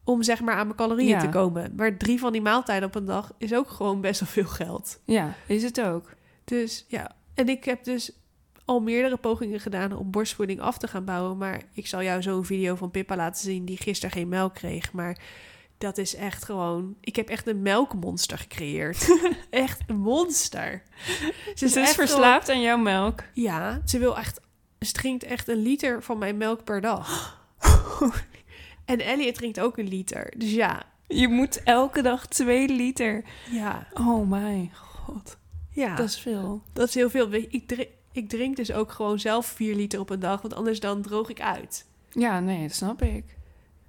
[0.06, 1.20] Om zeg maar aan mijn calorieën Ja.
[1.20, 1.74] te komen.
[1.76, 5.00] Maar drie van die maaltijden op een dag is ook gewoon best wel veel geld.
[5.06, 6.14] Ja, is het ook.
[6.44, 8.12] Dus ja, en ik heb dus
[8.66, 11.38] al meerdere pogingen gedaan om borstvoeding af te gaan bouwen.
[11.38, 14.92] Maar ik zal jou zo'n video van Pippa laten zien die gisteren geen melk kreeg.
[14.94, 15.18] Maar
[15.78, 16.96] dat is echt gewoon...
[17.02, 19.20] Ik heb echt een melkmonster gecreëerd.
[19.50, 20.84] echt een monster.
[21.56, 23.24] Ze is echt verslaafd aan jouw melk.
[23.34, 24.40] ja, ze wil echt...
[24.80, 27.38] Ze drinkt echt een liter van mijn melk per dag.
[28.86, 30.34] en Elliot drinkt ook een liter.
[30.38, 33.24] Dus ja, Je moet elke dag twee liter.
[33.52, 35.38] ja, Oh my god.
[35.70, 35.88] ja.
[35.88, 36.62] Dat Dat, is veel.
[36.74, 37.34] is heel veel.
[37.34, 40.42] Ik drink, ik drink dus ook gewoon zelf vier liter op een dag.
[40.42, 41.86] Want anders dan droog ik uit.
[42.10, 43.24] Ja, nee, dat snap ik.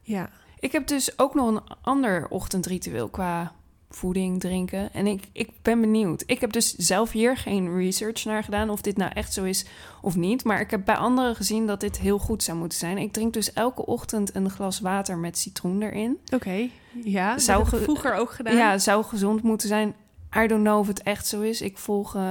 [0.02, 0.30] Ja.
[0.58, 3.54] Ik heb dus ook nog een ander ochtendritueel qua
[3.96, 4.92] voeding, drinken.
[4.92, 6.22] En ik, ik ben benieuwd.
[6.26, 9.64] Ik heb dus zelf hier geen research naar gedaan of dit nou echt zo is
[10.02, 10.44] of niet.
[10.44, 12.98] Maar ik heb bij anderen gezien dat dit heel goed zou moeten zijn.
[12.98, 16.18] Ik drink dus elke ochtend een glas water met citroen erin.
[16.34, 16.68] Oké,
[17.04, 17.38] ja.
[17.38, 18.56] Zou dat heb ik ge- vroeger ook gedaan.
[18.56, 19.94] Ja, zou gezond moeten zijn.
[20.36, 21.60] I don't know of het echt zo is.
[21.60, 22.22] Ik volg eh,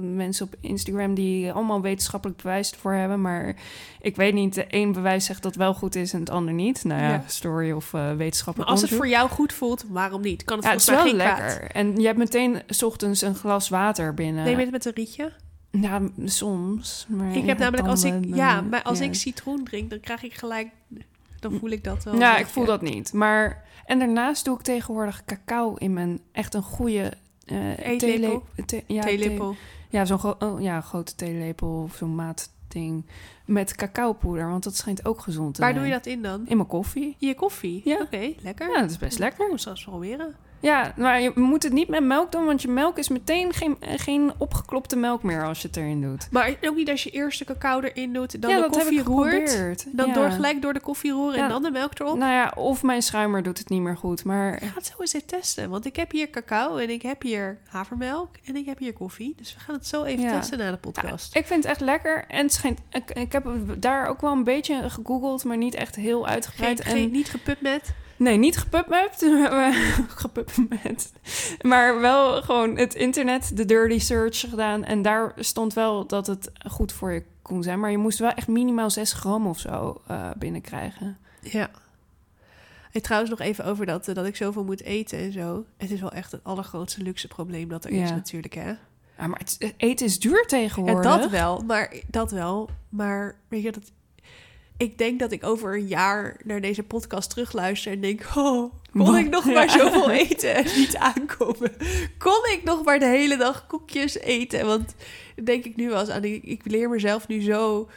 [0.00, 3.20] mensen op Instagram die allemaal wetenschappelijk bewijs ervoor hebben.
[3.20, 3.56] Maar
[4.00, 6.84] ik weet niet, de een bewijs zegt dat wel goed is en het ander niet.
[6.84, 7.22] Nou ja, Ja.
[7.26, 10.44] story of eh Maar wetenschappelijk als het voor jou goed voelt, waarom niet?
[10.44, 11.56] Kan het Ja, het is wel geen lekker.
[11.56, 11.70] kwaad?
[11.72, 14.44] En je hebt meteen 's ochtends een glas water binnen.
[14.44, 15.32] Neem je het met een rietje?
[15.70, 17.06] Ja, soms.
[17.08, 19.04] Maar Ik heb namelijk als ik, tanden, ja, maar als ja.
[19.04, 20.68] ik citroen drink, dan krijg ik gelijk,
[21.42, 22.14] dan voel ik dat wel.
[22.18, 23.12] Ja, ik voel dat niet.
[23.12, 27.12] Maar en daarnaast doe ik tegenwoordig cacao in mijn echt een goede
[27.46, 27.98] eh Eetlepel?
[27.98, 28.42] theelepel.
[28.66, 29.54] Thee- ja, thee- Theelepel.
[29.88, 33.06] Ja, zo'n gro- oh, ja, grote theelepel of zo'n maatding
[33.46, 35.82] met cacaopoeder, want dat schijnt ook gezond te Waar zijn.
[35.82, 36.42] doe je dat in dan?
[36.46, 37.16] In mijn koffie.
[37.18, 37.80] In je koffie?
[37.84, 38.00] Ja.
[38.00, 38.70] Oké, lekker.
[38.70, 39.48] Ja, dat is best lekker.
[39.48, 40.34] Moet straks proberen.
[40.62, 43.76] Ja, maar je moet het niet met melk doen, want je melk is meteen geen,
[43.80, 46.28] geen opgeklopte melk meer als je het erin doet.
[46.30, 48.82] Maar ook niet als je eerst de cacao erin doet, dan ja, de dat heb
[48.84, 49.86] koffie ik roert.
[49.96, 50.14] Dan ja.
[50.14, 51.42] door, gelijk door de koffie roeren Ja.
[51.44, 52.16] en dan de melk erop.
[52.16, 54.92] Nou ja, of mijn schuimer doet het niet meer goed, maar Ik ga het zo
[54.98, 55.70] eens even testen.
[55.70, 59.34] Want ik heb hier cacao en ik heb hier havermelk en ik heb hier koffie.
[59.36, 61.36] Dus we gaan het zo even testen na de podcast.
[61.36, 62.24] ik vind het echt lekker.
[62.28, 63.46] En het schijnt, ik, ik heb
[63.78, 66.80] daar ook wel een beetje gegoogeld, maar niet echt heel Geen, uitgebreid.
[66.80, 67.92] en geen, niet gepubmed.
[68.22, 69.26] Nee, niet gepubmapped.
[70.22, 71.12] gepubmapped.
[71.60, 74.84] Maar wel gewoon het internet, de dirty search gedaan.
[74.84, 77.80] En daar stond wel dat het goed voor je kon zijn.
[77.80, 81.18] Maar je moest wel echt minimaal 6 gram of zo eh, binnenkrijgen.
[81.40, 81.70] Ja.
[82.92, 85.64] En trouwens nog even over dat, eh, dat ik zoveel moet eten en zo.
[85.76, 88.14] Het is wel echt het allergrootste luxe probleem dat er is Ja.
[88.14, 88.72] natuurlijk, hè?
[89.18, 91.02] Ja, maar het, eten is duur En tegenwoordig.
[91.20, 92.70] dat wel, maar dat wel.
[92.88, 93.90] Maar weet je dat...
[94.76, 98.20] Ik denk dat ik over een jaar naar deze podcast terugluister en denk...
[98.36, 99.16] Oh, kon Wat?
[99.16, 99.78] ik nog maar Ja.
[99.78, 101.72] zoveel eten en niet aankomen?
[102.18, 104.66] Kon ik nog maar de hele dag koekjes eten?
[104.66, 104.94] Want
[105.44, 106.24] denk ik nu wel eens aan...
[106.24, 107.88] Ik, ik leer mezelf nu zo...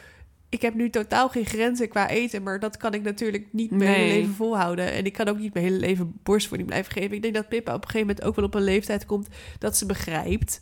[0.49, 2.43] Ik heb nu totaal geen grenzen qua eten...
[2.43, 4.91] maar dat kan ik natuurlijk niet mijn hele leven volhouden.
[4.91, 7.15] En ik kan ook niet mijn hele leven borstvoeding blijven geven.
[7.15, 9.27] Ik denk dat Pippa op een gegeven moment ook wel op een leeftijd komt...
[9.59, 10.61] dat ze begrijpt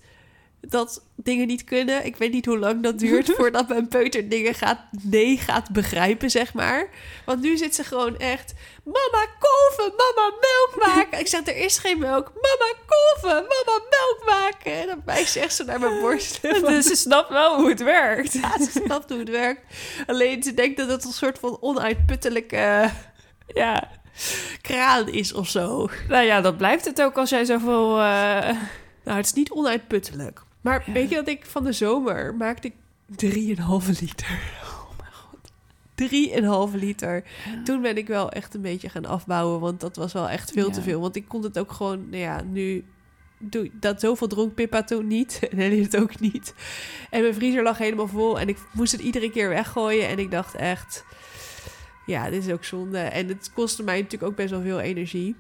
[0.68, 2.05] dat dingen niet kunnen.
[2.05, 6.30] Ik weet niet hoe lang dat duurt voordat mijn peuter dingen gaat, nee gaat begrijpen,
[6.32, 6.89] zeg maar.
[7.26, 8.53] Want nu zit ze gewoon echt,
[8.84, 11.20] mama kolven, mama melk maken.
[11.20, 12.32] Ik zeg, er is geen melk.
[12.34, 14.74] Mama kolven, mama melk maken.
[14.82, 16.41] En dan bijt ze echt zo naar mijn borst.
[16.74, 18.34] Dus ze snapt wel hoe het werkt.
[18.34, 19.61] Ja, ze snapt hoe het werkt.
[20.07, 22.89] Alleen ze denkt dat het een soort van onuitputtelijke
[23.47, 23.89] Ja,
[24.61, 25.89] kraan is of zo.
[26.07, 27.99] nou ja, dat blijft het ook als jij zoveel...
[27.99, 28.49] eh,
[29.03, 30.41] Nou, het is niet onuitputtelijk.
[30.64, 32.74] Maar weet je dat ik van de zomer maakte ik
[33.26, 34.39] 3,5 liter.
[34.74, 36.72] Oh mijn god.
[36.74, 37.24] 3,5 liter.
[37.64, 40.72] Toen ben ik wel echt een beetje gaan afbouwen, want dat was wel echt veel
[40.72, 41.01] te veel.
[41.01, 42.86] Want ik kon het ook gewoon, nou ja, nu
[43.38, 46.53] doe dat zoveel dronk Pippa toen niet en Ellie het ook niet.
[47.09, 50.32] En mijn vriezer lag helemaal vol en ik moest het iedere keer weggooien en ik
[50.32, 51.05] dacht echt,
[52.05, 52.99] ja, dit is ook zonde.
[52.99, 55.36] En het kostte mij natuurlijk ook best wel veel energie.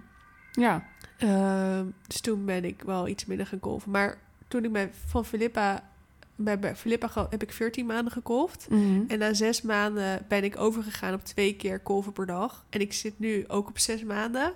[0.51, 0.91] ja,
[1.23, 3.91] Ehm, dus toen ben ik wel iets minder gaan kolven.
[3.91, 4.17] Maar
[4.53, 5.91] toen ik bij, van Filippa...
[6.35, 8.67] Bij, bij Filippa heb ik 14 maanden gekolfd.
[8.69, 9.01] Mhm.
[9.07, 12.65] En na zes maanden ben ik overgegaan op twee keer kolven per dag.
[12.69, 14.53] En ik zit nu ook op zes maanden.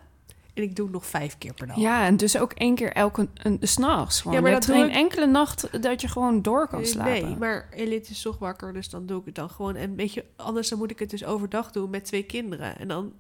[0.54, 1.76] En ik doe nog vijf keer per dag.
[1.78, 4.18] Ja, en dus ook één keer elke een, s'nachts.
[4.24, 7.12] Ja, Ja, maar maar dat geen ik- enkele nacht dat je gewoon door kan slapen.
[7.12, 9.76] Nee, maar Elit is toch wakker, dus dan doe ik het dan gewoon.
[9.76, 12.80] En weet je, anders dan moet ik het dus overdag doen met twee kinderen.
[12.80, 13.14] En dan,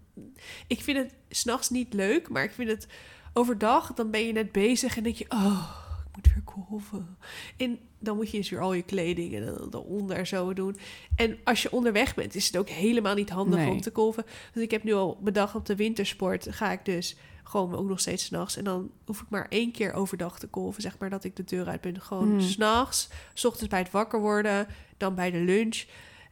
[0.67, 2.87] ik vind het s'nachts niet leuk, maar ik vind het
[3.33, 5.69] overdag, dan ben je net bezig en denk je, oh,
[6.17, 7.17] moet weer kolven.
[7.57, 10.77] En dan moet je dus weer al je kleding en dan eronder zo doen.
[11.15, 13.69] En als je onderweg bent, is het ook helemaal niet handig Nee.
[13.69, 14.23] om te kolven.
[14.53, 17.99] Want ik heb nu al bedacht op de wintersport ga ik dus gewoon ook nog
[17.99, 18.57] steeds s'nachts.
[18.57, 21.43] En dan hoef ik maar één keer overdag te kolven, zeg maar, dat ik de
[21.43, 22.01] deur uit ben.
[22.01, 22.41] Gewoon Hmm.
[22.41, 25.83] s'nachts, s ochtends bij het wakker worden, dan bij de lunch.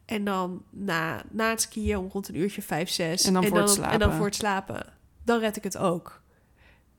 [0.05, 3.23] En dan na, na het skiën om rond een uurtje vijf, zes.
[3.23, 4.13] En dan voor het En dan slapen.
[4.17, 4.93] voor het slapen.
[5.23, 6.21] Dan red ik het ook.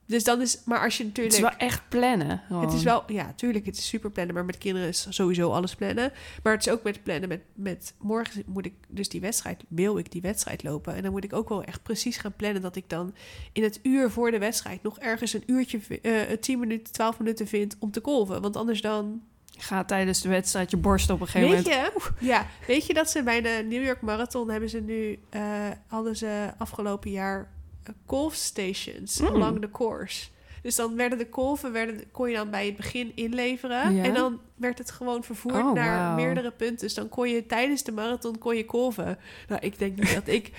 [0.07, 0.61] Dus dan is...
[0.65, 1.35] Maar als je Het natuurlijk...
[1.37, 2.43] is wel echt plannen.
[2.61, 5.75] Het is wel, ja, tuurlijk, het is super plannen, maar met kinderen is sowieso alles
[5.75, 6.13] plannen.
[6.43, 9.99] Maar het is ook met plannen, met, met morgen moet ik dus die wedstrijd, wil
[9.99, 10.95] ik die wedstrijd lopen.
[10.95, 13.15] En dan moet ik ook wel echt precies gaan plannen dat ik dan
[13.53, 17.19] in het uur voor de wedstrijd nog ergens een uurtje, vi- eh 10 minuten, 12
[17.19, 18.43] minuten vind om te kolven.
[18.43, 19.23] Want anders dan,
[19.59, 22.03] Ga tijdens de wedstrijd je borst op een gegeven weet moment...
[22.21, 25.43] je, ja, weet je dat ze bij de New York Marathon hebben ze nu, eh,
[25.87, 27.55] hadden ze afgelopen jaar
[27.89, 29.27] uh, kolf stations Mm.
[29.27, 30.27] along the course.
[30.63, 33.95] Dus dan werden de kolven, werden, kon je dan bij het begin inleveren.
[33.95, 34.05] Ja.
[34.05, 36.87] En dan werd het gewoon vervoerd Oh, naar meerdere punten.
[36.87, 39.19] Dus dan kon je tijdens de marathon kon je kolven.
[39.49, 40.47] Nou, ik denk niet dat ik,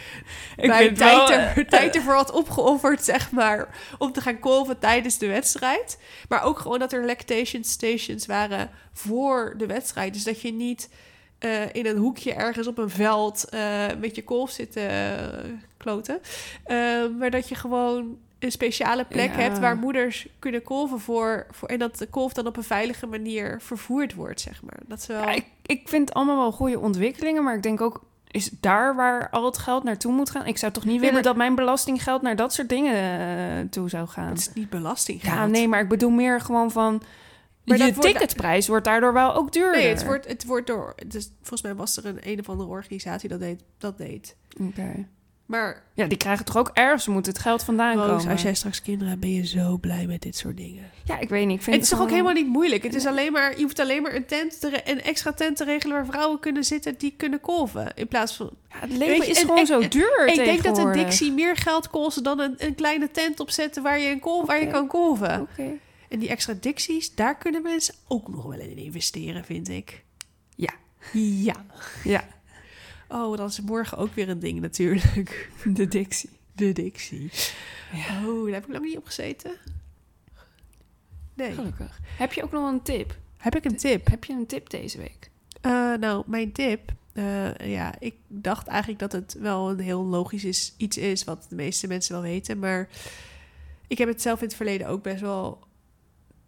[0.57, 4.39] Ik mijn wel, tijd, er, eh, tijd ervoor had opgeofferd, zeg maar, om te gaan
[4.39, 5.99] kolven tijdens de wedstrijd.
[6.30, 10.13] Maar ook gewoon dat er lactation stations waren voor de wedstrijd.
[10.13, 10.89] Dus dat je niet
[11.39, 15.49] eh, in een hoekje ergens op een veld eh, met je kolf zit te eh,
[15.77, 16.19] kloten.
[16.63, 16.77] Eh,
[17.19, 19.41] maar dat je gewoon een speciale plek Ja.
[19.41, 21.67] hebt waar moeders kunnen kolven voor, voor.
[21.67, 24.79] En dat de kolf dan op een veilige manier vervoerd wordt, zeg maar.
[24.85, 25.21] Dat is wel.
[25.21, 28.95] Ja, ik, ik vind het allemaal wel goede ontwikkelingen, maar ik denk ook, is daar
[28.95, 30.45] waar al het geld naartoe moet gaan?
[30.45, 33.89] Ik zou toch niet Nee, willen maar- dat mijn belastinggeld naar dat soort dingen toe
[33.89, 34.29] zou gaan?
[34.29, 35.21] het is niet belasting.
[35.23, 37.01] Ja, nee, maar ik bedoel meer gewoon van...
[37.68, 39.82] Maar je ticketprijs wordt daardoor wel ook duurder.
[39.82, 40.95] Nee, het wordt, het wordt door.
[41.09, 43.63] Is, volgens mij was er een een of andere organisatie dat deed.
[43.78, 44.36] Dat deed.
[44.61, 45.07] Oké.
[45.45, 48.32] Maar Ja, die krijgen toch ook ergens moet het geld vandaan Roos, komen.
[48.32, 50.89] als jij straks kinderen hebt, ben je zo blij met dit soort dingen.
[51.05, 51.57] Ja, ik weet niet.
[51.57, 52.84] Ik vind het is toch ook helemaal niet moeilijk.
[52.84, 55.63] Het is alleen maar, je hoeft alleen maar een tent, te een extra tent te
[55.63, 57.91] regelen waar vrouwen kunnen zitten die kunnen kolven.
[57.95, 58.49] In plaats van.
[58.70, 60.91] Ja, het leven je, is en- gewoon en- zo en- duur Ik denk dat een.
[60.93, 64.59] Dixie meer geld kost dan een, een kleine tent opzetten waar je, een kolf, waar
[64.61, 65.41] je kan kolven.
[65.41, 65.72] Oké.
[66.08, 70.03] En die extra Dixies, daar kunnen mensen ook nog wel in investeren, vind ik.
[70.55, 70.74] Ja.
[71.14, 71.66] Ja.
[72.03, 72.28] Ja,
[73.10, 75.49] Oh, dan is morgen ook weer een ding natuurlijk.
[75.64, 76.30] de Dixie.
[76.55, 77.30] De Dixie.
[77.93, 78.28] Ja.
[78.28, 79.51] Oh, daar heb ik lang niet op gezeten.
[81.34, 81.53] Nee.
[81.53, 81.99] Gelukkig.
[82.18, 83.16] Heb je ook nog een tip?
[83.38, 84.08] Heb ik een tip?
[84.08, 85.30] Heb je een tip deze week?
[85.62, 86.91] Eh, nou, mijn tip.
[87.14, 91.45] eh, ja, ik dacht eigenlijk dat het wel een heel logisch is, iets is wat
[91.49, 92.60] de meeste mensen wel weten.
[92.60, 92.89] Maar
[93.88, 95.66] ik heb het zelf in het verleden ook best wel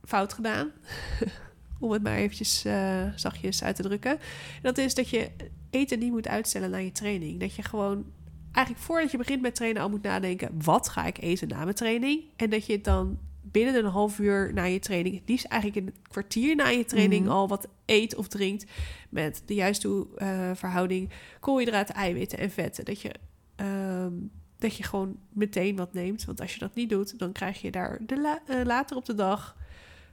[0.10, 0.72] fout gedaan.
[1.80, 4.12] Om het maar eventjes eh, zachtjes uit te drukken.
[4.12, 4.20] En
[4.62, 5.30] dat is dat je
[5.70, 7.40] eten niet moet uitstellen naar je training.
[7.40, 8.06] Dat je gewoon
[8.52, 10.50] eigenlijk voordat je begint met trainen al moet nadenken...
[10.64, 12.24] wat ga ik eten na mijn training?
[12.36, 15.16] En dat je het dan binnen een half uur na je training...
[15.20, 17.34] het liefst eigenlijk in een kwartier na je training Mhm.
[17.34, 18.66] al wat eet of drinkt...
[19.10, 22.86] met de juiste eh, verhouding koolhydraten, eiwitten en vetten.
[22.86, 23.12] Dat je,
[23.56, 24.14] ehm,
[24.58, 26.26] dat je gewoon meteen wat neemt.
[26.26, 29.06] Want als je dat niet doet, dan krijg je daar de la- eh, later op
[29.06, 29.58] de dag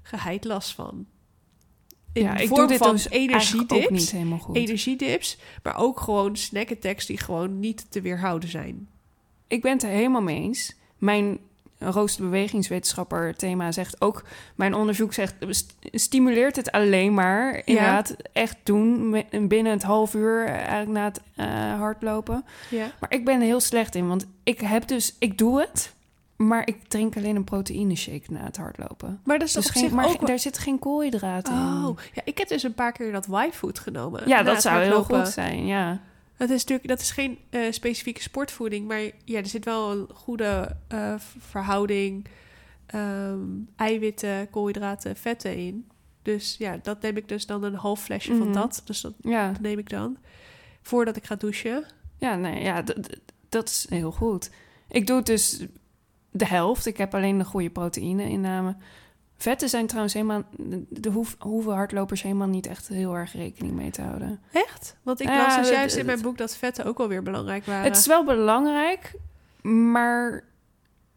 [0.06, 1.06] geheid last van.
[2.12, 4.56] In ja, ik vorm doe dit van dus energiedips, niet helemaal goed.
[4.56, 8.88] energiedips, maar ook gewoon snack-attacks die gewoon niet te weerhouden zijn.
[9.46, 10.74] Ik ben het er helemaal mee eens.
[10.98, 11.38] Mijn
[11.78, 14.24] roosterbewegingswetenschapper thema zegt ook...
[14.54, 17.62] Mijn onderzoek zegt, st- stimuleert het alleen maar...
[17.64, 20.46] inderdaad echt doen binnen het half uur...
[20.46, 21.46] eigenlijk na het eh,
[21.78, 22.44] hardlopen.
[22.70, 22.92] Ja.
[23.00, 25.16] Maar ik ben er heel slecht in, want ik heb dus...
[25.18, 25.94] Ik doe het,
[26.36, 29.20] maar ik drink alleen een proteïne shake na het hardlopen.
[29.24, 31.84] Maar dat is Dus geen, maar ook daar zit geen koolhydraten in.
[31.84, 34.28] Oh, ja, ik heb dus een paar keer dat Y-food genomen.
[34.28, 36.00] Ja, dat zou heel goed zijn, ja.
[36.36, 40.06] Dat is natuurlijk dat is geen eh, specifieke sportvoeding, maar ja, er zit wel een
[40.14, 40.76] goede
[41.18, 42.26] v- verhouding
[42.86, 43.40] ehm,
[43.76, 45.88] eiwitten, koolhydraten, vetten in.
[46.22, 48.56] Dus ja, dat neem ik dus dan een half flesje van Mhm.
[48.56, 48.82] dat.
[48.84, 50.16] Dus dat Ja, neem ik dan
[50.82, 51.84] voordat ik ga douchen.
[52.18, 52.82] ja, nee, ja
[53.48, 54.50] dat is heel goed.
[54.88, 55.64] Ik doe het dus
[56.36, 56.86] de helft.
[56.86, 58.76] Ik heb alleen de goede proteïne-inname.
[59.36, 60.42] Vetten zijn trouwens helemaal...
[60.88, 64.40] De hoef, hoeven hardlopers helemaal niet echt heel erg rekening mee te houden.
[64.52, 64.96] Echt?
[65.02, 67.84] Want ik las dus juist in mijn boek dat vetten ook wel weer belangrijk waren.
[67.84, 69.14] Het is wel belangrijk,
[69.62, 70.44] maar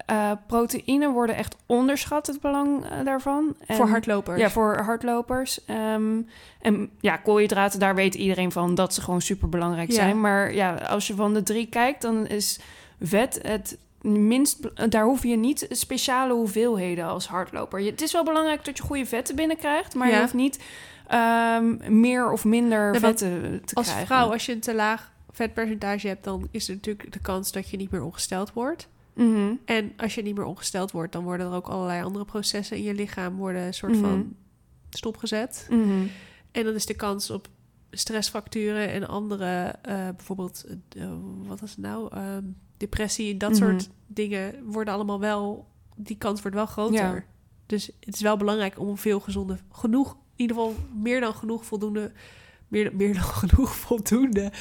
[0.05, 3.55] eh, proteïnen worden echt onderschat, het belang eh, daarvan.
[3.65, 4.39] En- voor hardlopers.
[4.39, 5.65] Ja, voor hardlopers.
[5.65, 6.21] Ehm,
[6.61, 9.95] en ja, koolhydraten, daar weet iedereen van dat ze gewoon super belangrijk Ja.
[9.95, 10.21] zijn.
[10.21, 12.59] Maar ja, als je van de drie kijkt, dan is
[13.01, 14.89] vet het minst.
[14.91, 17.79] Daar hoef je niet speciale hoeveelheden als hardloper.
[17.79, 20.59] Je, het is wel belangrijk dat je goede vetten binnenkrijgt, maar je hoeft niet
[21.07, 24.07] ehm, meer of minder vetten te als krijgen.
[24.07, 27.69] vrouw, als je een te laag vetpercentage hebt, dan is er natuurlijk de kans dat
[27.69, 28.87] je niet meer ongesteld wordt.
[29.13, 29.53] Mhm.
[29.65, 32.83] En als je niet meer ongesteld wordt, dan worden er ook allerlei andere processen in
[32.83, 34.01] je lichaam worden een soort Mhm.
[34.01, 34.35] van
[34.89, 35.67] stopgezet.
[35.69, 36.05] Mhm.
[36.51, 37.47] En dan is de kans op
[37.91, 40.65] stressfracturen en andere, eh, bijvoorbeeld,
[40.97, 41.03] eh,
[41.47, 42.07] wat was het nou?
[42.13, 42.43] Ehm,
[42.79, 43.59] depressie, dat Mhm.
[43.59, 46.95] soort dingen worden allemaal wel, die kans wordt wel groter.
[46.95, 47.23] Ja.
[47.65, 51.65] Dus het is wel belangrijk om veel gezonde, genoeg, in ieder geval meer dan genoeg
[51.65, 52.11] voldoende,
[52.67, 54.51] meer, meer dan genoeg voldoende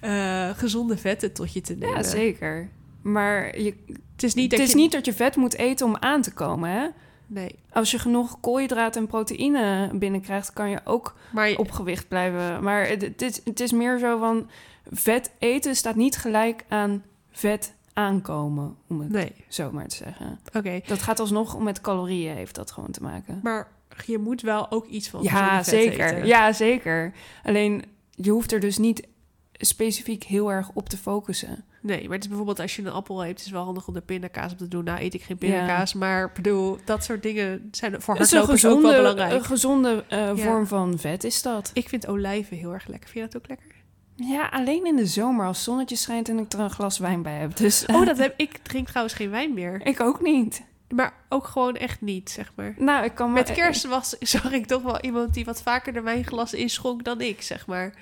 [0.00, 1.96] eh, gezonde vetten tot je te nemen.
[1.96, 2.68] Ja, zeker.
[3.02, 3.74] Maar je,
[4.12, 6.22] Het is niet dat het is je, niet dat je vet moet eten om aan
[6.22, 6.86] te komen, hè?
[7.26, 12.62] nee, Als je genoeg koolhydraten en proteïne binnenkrijgt, kan je ook je- op gewicht blijven.
[12.62, 14.48] Maar het, het, is, het is meer zo van...
[14.90, 17.02] vet eten staat niet gelijk aan
[17.36, 20.38] vet aankomen, om het nee, zo maar te zeggen.
[20.54, 20.80] oké.
[20.86, 23.40] Dat gaat alsnog om met calorieën, heeft dat gewoon te maken.
[23.42, 23.68] Maar
[24.06, 26.06] je moet wel ook iets van Ja, gezonde zeker.
[26.14, 26.26] eten.
[26.26, 27.12] Ja, zeker.
[27.44, 29.06] Alleen, je hoeft er dus niet
[29.52, 31.64] specifiek heel erg op te focussen.
[31.80, 33.94] Nee, maar het is bijvoorbeeld als je een appel hebt, is het wel handig om
[33.96, 34.84] er pindakaas op te doen.
[34.84, 38.54] Nou eet ik geen pindakaas, maar bedoel, dat soort dingen zijn voor hardlopers ook wel
[38.90, 39.32] gezonde, belangrijk.
[39.32, 40.36] een gezonde eh, Ja.
[40.36, 41.70] vorm van vet is dat.
[41.74, 43.08] Ik vind olijven heel erg lekker.
[43.10, 43.74] Vind je dat ook lekker?
[44.16, 47.36] Ja, alleen in de zomer als zonnetje schijnt en ik er een glas wijn bij
[47.38, 47.56] heb.
[47.56, 48.58] Dus Oh, dat heb ik.
[48.58, 49.80] drink trouwens geen wijn meer.
[49.86, 50.62] ik ook niet.
[50.94, 52.74] Maar ook gewoon echt niet, zeg maar.
[52.78, 55.92] Nou, ik kan me- Met kerst was, zag ik toch wel iemand die wat vaker
[55.92, 57.94] de wijnglas inschonk dan ik, zeg maar.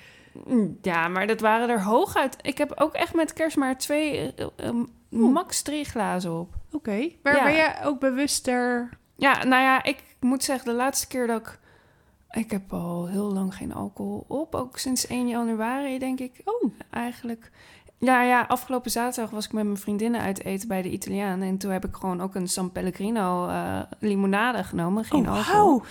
[0.47, 2.35] Mm, Ja, maar dat waren er hooguit.
[2.41, 4.71] Ik heb ook echt met kerst maar twee, eh, eh,
[5.09, 6.53] max drie glazen op.
[6.71, 7.09] Oké.
[7.23, 7.43] Maar Ja.
[7.43, 8.89] ben jij ook bewuster?
[9.17, 11.59] Ja, nou ja, ik moet zeggen, de laatste keer dat ik...
[12.35, 14.55] Ik heb al heel lang geen alcohol op.
[14.55, 16.41] Ook sinds 1 januari, denk ik.
[16.45, 17.51] Oh, Eigenlijk.
[17.97, 21.41] Ja, ja, afgelopen zaterdag was ik met mijn vriendinnen uit eten bij de Italiaan.
[21.41, 25.03] En toen heb ik gewoon ook een San Pellegrino eh, limonade genomen.
[25.05, 25.81] Geen oh alcohol.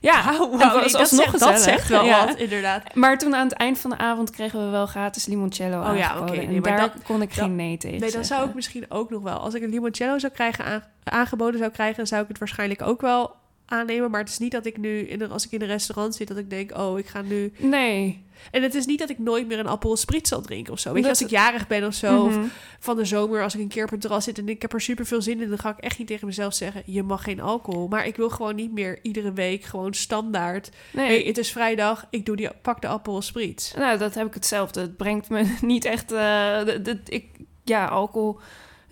[0.00, 0.50] Ja, wauw,
[0.82, 2.26] het was dat, zegt, dat zegt wel Ja.
[2.26, 2.94] wat, inderdaad.
[2.94, 6.20] Maar toen aan het eind van de avond kregen we wel gratis limoncello Oh ja,
[6.24, 8.54] nee, en maar daar dat- kon ik dat- geen nee tegen Nee, dan zou ik
[8.54, 9.38] misschien ook nog wel.
[9.38, 13.00] Als ik een limoncello zou krijgen aan- aangeboden zou krijgen, zou ik het waarschijnlijk ook
[13.00, 13.34] wel
[13.70, 14.10] aannemen.
[14.10, 16.28] Maar het is niet dat ik nu, in een, als ik in een restaurant zit,
[16.28, 17.52] dat ik denk, oh, ik ga nu...
[17.58, 18.24] Nee.
[18.50, 20.92] En het is niet dat ik nooit meer een appel sprit zal drinken of zo.
[20.92, 22.46] Weet je, als ik jarig ben of zo, of Mhm.
[22.78, 24.80] van de zomer, als ik een keer op het terras zit en ik heb er
[24.80, 27.40] super veel zin in, dan ga ik echt niet tegen mezelf zeggen, je mag geen
[27.40, 27.88] alcohol.
[27.88, 30.70] Maar ik wil gewoon niet meer iedere week gewoon standaard.
[30.92, 31.06] Nee.
[31.06, 33.74] hey, het is vrijdag, ik doe die, pak de appel of sprit.
[33.76, 34.80] Nou, dat heb ik hetzelfde.
[34.80, 36.08] Het brengt me niet echt...
[36.08, 37.24] d- ik,
[37.64, 38.38] ja, alcohol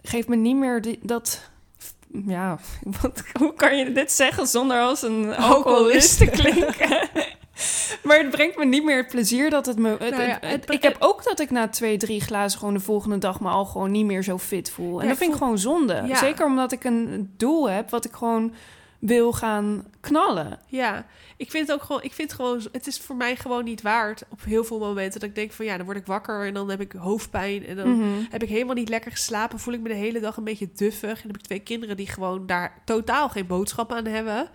[0.02, 1.50] geeft me niet meer die, dat...
[2.26, 2.58] Ja,
[3.02, 7.08] wat, hoe kan je dit zeggen zonder als een alcoholist te klinken?
[8.04, 9.88] maar het brengt me niet meer het plezier dat het me...
[9.98, 12.80] het- Nou ja, het- ik heb ook dat ik na twee, drie glazen gewoon de
[12.80, 14.96] volgende dag me al gewoon niet meer zo fit voel.
[14.98, 16.02] En Ja, dat vind ik gewoon zonde.
[16.06, 16.16] Ja.
[16.16, 18.52] Zeker omdat ik een doel heb wat ik gewoon
[18.98, 20.58] wil gaan knallen.
[20.66, 23.82] Ja, ik vind het ook gewoon, ik vind gewoon, het is voor mij gewoon niet
[23.82, 26.54] waard op heel veel momenten dat ik denk van ja, dan word ik wakker en
[26.54, 28.08] dan heb ik hoofdpijn en dan Mhm.
[28.30, 31.20] heb ik helemaal niet lekker geslapen, voel ik me de hele dag een beetje duffig
[31.22, 34.48] en heb ik twee kinderen die gewoon daar totaal geen boodschap aan hebben.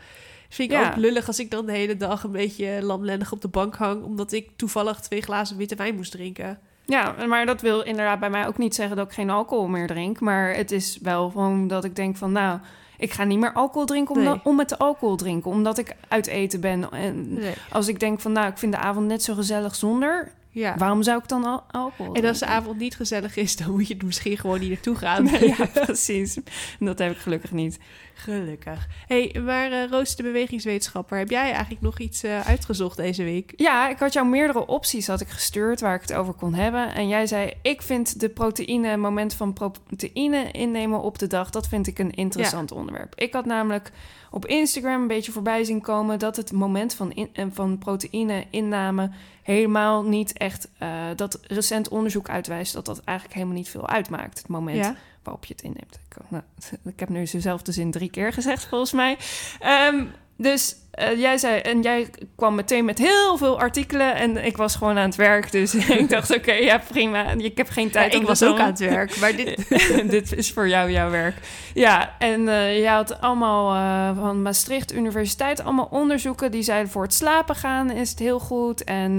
[0.50, 0.88] Vind ik Ja.
[0.90, 4.04] ook lullig als ik dan de hele dag een beetje lamlendig op de bank hang,
[4.04, 6.60] omdat ik toevallig twee glazen witte wijn moest drinken.
[6.86, 9.88] Ja, maar dat wil inderdaad bij mij ook niet zeggen dat ik geen alcohol meer
[9.88, 10.20] drink.
[10.20, 12.60] Maar het is wel gewoon dat ik denk van, nou,
[13.04, 14.40] ik ga niet meer alcohol drinken om, Nee.
[14.44, 15.52] om met de alcohol drinken.
[15.52, 16.92] Omdat ik uit eten ben.
[16.92, 17.54] En Nee.
[17.70, 20.32] als ik denk van, nou, ik vind de avond net zo gezellig zonder.
[20.50, 20.78] Ja.
[20.78, 23.88] Waarom zou ik dan al alcohol En als de avond niet gezellig is, dan moet
[23.88, 25.26] je er misschien gewoon niet naartoe gaan.
[25.26, 26.38] ja, precies.
[26.80, 27.80] Dat heb ik gelukkig niet.
[28.14, 28.88] Gelukkig.
[29.08, 33.54] hey, maar eh Roos, de bewegingswetenschapper, heb jij eigenlijk nog iets eh, uitgezocht deze week?
[33.56, 36.94] Ja, ik had jou meerdere opties had ik gestuurd waar ik het over kon hebben.
[36.94, 41.68] En jij zei, ik vind de proteïne, moment van proteïne innemen op de dag, dat
[41.68, 43.16] vind ik een interessant onderwerp.
[43.16, 43.92] Ik had namelijk
[44.32, 48.46] op Instagram een beetje voorbij zien komen dat het moment van, in, eh, van proteïne
[48.50, 49.10] inname
[49.44, 50.70] helemaal niet echt,
[51.16, 54.38] dat recent onderzoek uitwijst dat dat eigenlijk helemaal niet veel uitmaakt.
[54.38, 54.96] Het moment Ja.
[55.24, 56.00] Waarop je het inneemt.
[56.10, 56.44] Ik, nou,
[56.94, 59.18] ik heb nu dezelfde zin drie keer gezegd, volgens mij.
[59.60, 60.06] Ehm,
[60.38, 64.76] dus eh, jij zei, en jij kwam meteen met heel veel artikelen en ik was
[64.76, 65.52] gewoon aan het werk.
[65.52, 67.32] Dus ik dacht, oké, ja, prima.
[67.32, 69.70] Ik heb geen tijd Ja, ik was ook aan het werk, maar dit...
[70.16, 71.36] dit is voor jou jouw werk.
[71.74, 77.04] Ja, en eh je had allemaal eh, van Maastricht Universiteit allemaal onderzoeken die zeiden voor
[77.04, 78.84] het slapen gaan is het heel goed.
[78.84, 79.16] En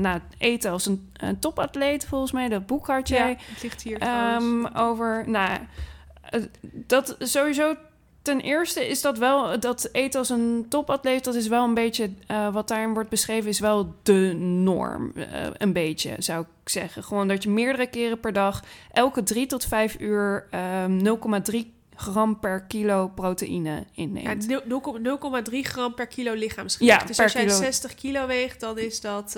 [0.00, 3.28] nou, eten als een, een topatleet, volgens mij, dat boek had jij.
[3.28, 3.98] Ja, het ligt hier.
[3.98, 5.58] Ehm, over, nou,
[6.62, 7.74] dat sowieso.
[8.24, 12.10] Ten eerste is dat wel, dat eten als een topatleet, dat is wel een beetje,
[12.26, 15.12] eh, wat daarin wordt beschreven, is wel de norm.
[15.16, 17.02] eh, een beetje, zou ik zeggen.
[17.04, 18.62] Gewoon dat je meerdere keren per dag,
[18.92, 24.46] elke drie tot vijf uur, ehm 0,3 gram per kilo proteïne Ja, inneemt.
[24.48, 27.00] 0,- 0,3 gram per kilo lichaamsgewicht.
[27.00, 27.56] Ja, dus als jij kilo.
[27.56, 29.36] 60 kilo weegt, dan is dat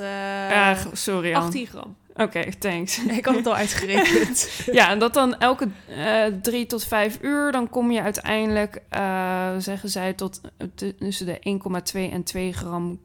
[0.51, 1.47] Ah, sorry, Anne.
[1.47, 1.97] 18 gram.
[2.17, 2.99] Oké, thanks.
[3.19, 4.51] Ik had het al uitgerekend.
[4.73, 9.51] ja, en dat dan elke eh, drie tot vijf uur, dan kom je uiteindelijk, eh,
[9.59, 10.67] zeggen zij, tot eh,
[10.99, 11.39] tussen de
[11.93, 13.01] 1,2 en 2 gram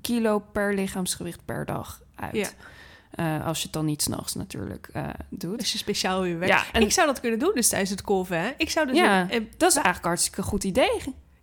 [0.00, 2.36] kilo per lichaamsgewicht per dag uit.
[2.36, 2.48] Ja.
[3.44, 4.88] Als je het dan niet s'nachts natuurlijk
[5.28, 5.58] doet.
[5.58, 6.54] Als je speciaal weer werkt.
[6.54, 8.50] Ja, en- Ik zou dat kunnen doen dus tijdens het kolven, hè?
[8.56, 8.96] Ik zou dus...
[8.96, 11.00] Ja, dat is eigenlijk hartstikke goed idee.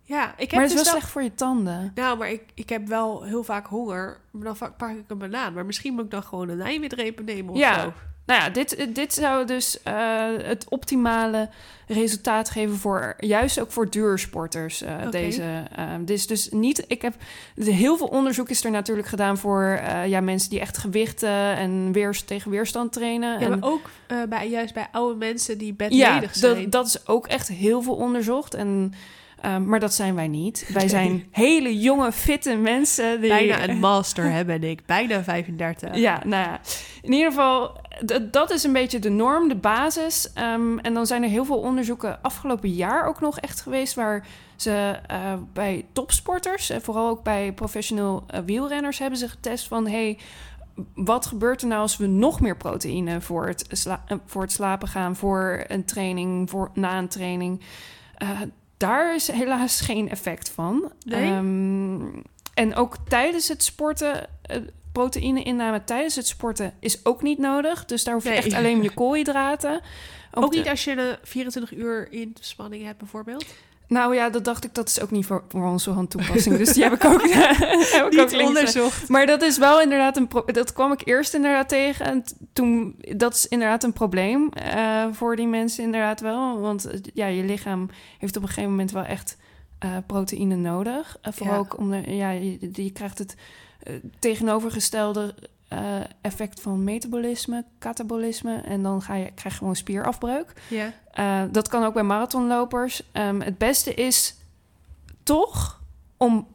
[0.08, 1.92] Ja, ik heb Maar het is dus wel slecht voor je tanden.
[1.94, 4.18] Nou, maar ik, ik heb wel heel vaak honger.
[4.30, 5.52] Maar dan pak ik een banaan.
[5.52, 7.80] Maar misschien moet ik dan gewoon een eiwitreep nemen of Ja.
[7.80, 7.92] zo.
[8.26, 9.94] Nou ja, dit, dit zou dus eh,
[10.42, 11.48] het optimale
[11.86, 14.82] resultaat geven voor juist ook voor duursporters.
[14.82, 15.10] Oké.
[15.10, 16.84] Deze, eh, dit is dus niet.
[16.86, 17.14] Ik heb
[17.54, 21.92] heel veel onderzoek is er natuurlijk gedaan voor eh, ja, mensen die echt gewichten en
[21.92, 23.40] weer tegen weerstand trainen.
[23.40, 23.90] Ja, en, maar ook
[24.28, 26.62] bij, juist bij oude mensen die ja, bedledig zijn.
[26.62, 28.54] dat, dat is ook echt heel veel onderzocht.
[28.54, 28.94] En,
[29.40, 30.70] eh, maar dat zijn wij niet.
[30.72, 33.20] Wij zijn hele jonge, fitte mensen.
[33.20, 34.86] Die, Bijna een master hebben en ik.
[34.86, 35.94] Bijna 35.
[35.94, 36.60] Ja, nou ja,
[37.02, 37.80] in ieder geval,
[38.30, 40.32] dat is een beetje de norm, de basis.
[40.32, 43.94] Ehm, en dan zijn er heel veel onderzoeken afgelopen jaar ook nog echt geweest...
[43.94, 44.26] waar
[44.56, 45.18] ze eh,
[45.52, 48.98] bij topsporters, en vooral ook bij professioneel eh, wielrenners...
[48.98, 50.18] hebben ze getest van, hey,
[50.94, 54.52] wat gebeurt er nou als we nog meer proteïne voor het, sla- eh, voor het
[54.52, 55.16] slapen gaan...
[55.16, 57.60] voor een training, voor, na een training...
[58.16, 58.28] Eh,
[58.78, 60.92] daar is helaas geen effect van.
[61.04, 61.24] Nee?
[61.32, 62.00] Ehm,
[62.54, 64.56] en ook tijdens het sporten, eh,
[64.92, 67.84] proteïne-inname tijdens het sporten is ook niet nodig.
[67.84, 68.38] Dus daar hoef je Nee.
[68.38, 69.80] echt alleen je koolhydraten.
[70.32, 73.44] Ook de- niet als je een 24 uur inspanning hebt bijvoorbeeld.
[73.88, 76.56] Nou ja, dat dacht ik, dat is ook niet voor, voor onze van toepassing.
[76.56, 79.08] Dus die heb ik ook, heb ik ook links- onderzocht.
[79.08, 82.06] Maar dat is wel inderdaad een pro- dat kwam ik eerst inderdaad tegen.
[82.06, 86.60] En toen, dat is inderdaad een probleem eh, voor die mensen inderdaad wel.
[86.60, 89.36] Want eh, ja, je lichaam heeft op een gegeven moment wel echt
[89.78, 91.16] eh, proteïne nodig.
[91.26, 91.60] Uh, vooral Ja.
[91.60, 93.34] ook om de, ja, je, je krijgt het
[93.82, 95.34] eh, tegenovergestelde
[95.68, 98.54] eh, effect van metabolisme, katabolisme.
[98.60, 100.52] En dan ga je, krijg je gewoon spierafbreuk.
[100.68, 100.92] Ja.
[101.18, 103.02] Uh, dat kan ook bij marathonlopers.
[103.12, 104.36] Um, het beste is
[105.22, 105.80] toch
[106.16, 106.46] om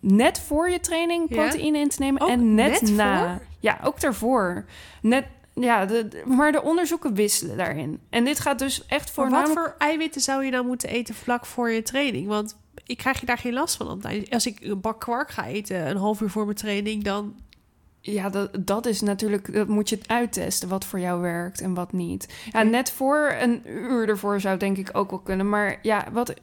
[0.00, 1.34] net voor je training Ja?
[1.36, 3.18] proteïne in te nemen Ook en net, net na.
[3.36, 3.46] voor?
[3.60, 4.64] Ja, ook daarvoor.
[5.02, 5.24] Net,
[5.54, 8.00] ja, de, de- maar de onderzoeken wisselen daarin.
[8.10, 11.46] En dit gaat dus echt voor wat voor eiwitten zou je dan moeten eten vlak
[11.46, 12.26] voor je training?
[12.26, 14.02] Want ik krijg je daar geen last van.
[14.30, 17.34] Als ik een bak kwark ga eten een half uur voor mijn training, dan...
[18.00, 21.92] Ja, dat, dat is natuurlijk, dat moet je uittesten wat voor jou werkt en wat
[21.92, 22.28] niet.
[22.52, 25.48] Ja, net voor een uur ervoor zou denk ik ook wel kunnen.
[25.48, 26.34] Maar ja, wat.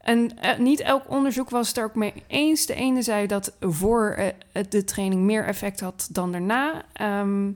[0.00, 2.66] En eh, niet elk onderzoek was het er ook mee eens.
[2.66, 6.84] De ene zei dat voor eh, de training meer effect had dan daarna.
[6.92, 7.50] Ehm,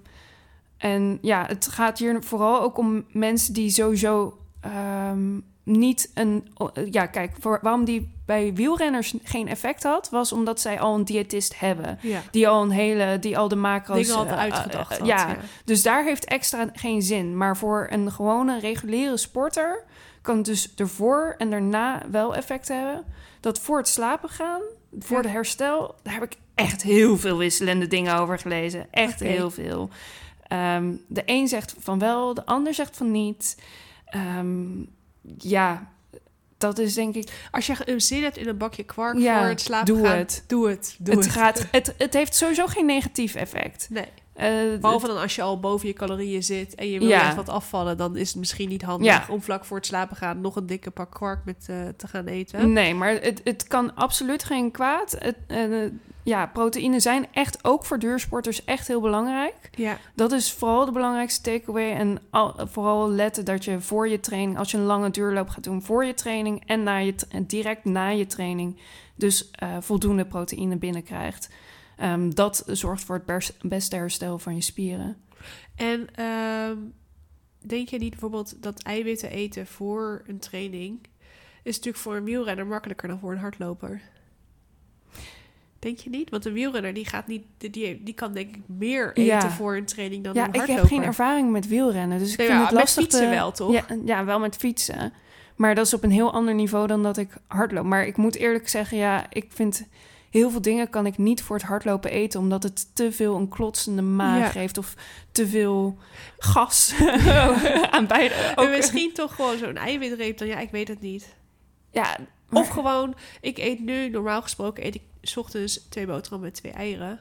[0.77, 6.49] en ja, het gaat hier vooral ook om mensen die sowieso ehm, niet een.
[6.91, 11.05] Ja, kijk, voor, waarom die bij wielrenners geen effect had, was omdat zij al een
[11.05, 11.99] diëtist hebben.
[12.03, 12.23] Ja.
[12.31, 13.97] Die al een hele, die al de macro's...
[13.97, 15.37] Dingen hadden eh, uitgedacht eh, had, ja, ja.
[15.65, 17.37] dus daar heeft extra geen zin.
[17.37, 19.85] Maar voor een gewone reguliere sporter
[20.23, 23.05] kan het dus ervoor en daarna wel effect hebben.
[23.41, 24.61] Dat voor het slapen gaan,
[24.99, 25.23] voor Ja.
[25.23, 28.87] de herstel, daar heb ik echt heel veel wisselende dingen over gelezen.
[28.91, 29.91] Echt heel veel.
[30.47, 33.63] Ehm, de een zegt van wel, de ander zegt van niet.
[34.05, 34.67] Ehm,
[35.39, 35.91] ja,
[36.59, 37.49] dat is denk ik...
[37.51, 40.17] Als je een zin hebt in een bakje kwark Ja, voor het slapen doe gaan,
[40.17, 40.45] het.
[40.47, 40.97] doe het.
[40.99, 41.33] Doe het, het.
[41.35, 43.87] Gaat, het, het heeft sowieso geen negatief effect.
[43.91, 44.51] Nee, Eh,
[44.81, 47.27] behalve dan als je al boven je calorieën zit en je wil Ja.
[47.27, 49.25] echt wat afvallen, dan is het misschien niet handig Ja.
[49.29, 52.27] om vlak voor het slapen gaan nog een dikke pak kwark met eh, te gaan
[52.27, 52.73] eten.
[52.73, 55.17] Nee, maar het, het kan absoluut geen kwaad.
[55.19, 55.59] Het, eh,
[56.23, 59.71] ja, proteïnen zijn echt ook voor duursporters echt heel belangrijk.
[59.75, 61.93] Ja, Dat is vooral de belangrijkste takeaway.
[61.93, 65.65] En al, vooral letten dat je voor je training, als je een lange duurloop gaat
[65.65, 67.15] doen, voor je training en, na je,
[67.47, 68.79] direct na je training,
[69.15, 71.51] dus eh, voldoende proteïne binnenkrijgt.
[71.97, 75.17] Ehm, dat zorgt voor het beste herstel van je spieren.
[75.77, 76.77] en ehm,
[77.59, 81.01] denk je niet bijvoorbeeld dat eiwitten eten voor een training
[81.63, 84.03] is natuurlijk voor een wielrenner makkelijker dan voor een hardloper?
[85.81, 86.31] Denk je niet?
[86.31, 89.51] Want een wielrenner die gaat niet, die, die, die kan denk ik meer eten Ja.
[89.51, 90.83] voor een training dan Ja, een ik hardloper.
[90.85, 93.03] heb geen ervaring met wielrennen, dus ik Nee, vind ja, het met lastig.
[93.03, 93.73] fietsen te- wel, toch?
[93.73, 95.13] Ja, ja, wel met fietsen.
[95.57, 97.85] Maar dat is op een heel ander niveau dan dat ik hardloop.
[97.85, 99.87] Maar ik moet eerlijk zeggen, ja, ik vind
[100.31, 103.49] heel veel dingen kan ik niet voor het hardlopen eten, omdat het te veel een
[103.49, 104.49] klotsende maag Ja.
[104.61, 104.95] geeft of
[105.33, 105.97] te veel
[106.39, 106.95] gas
[107.91, 108.35] aan beide.
[108.35, 111.35] En misschien toch gewoon zo'n eiwitreep dan, ja, ik weet het niet.
[111.91, 112.17] ja,
[112.49, 116.59] maar- Of gewoon, ik eet nu, normaal gesproken eet ik 's ochtends twee boterhammen met
[116.61, 117.21] twee eieren.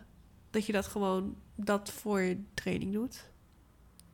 [0.52, 3.30] Dat je dat gewoon, dat voor je training doet.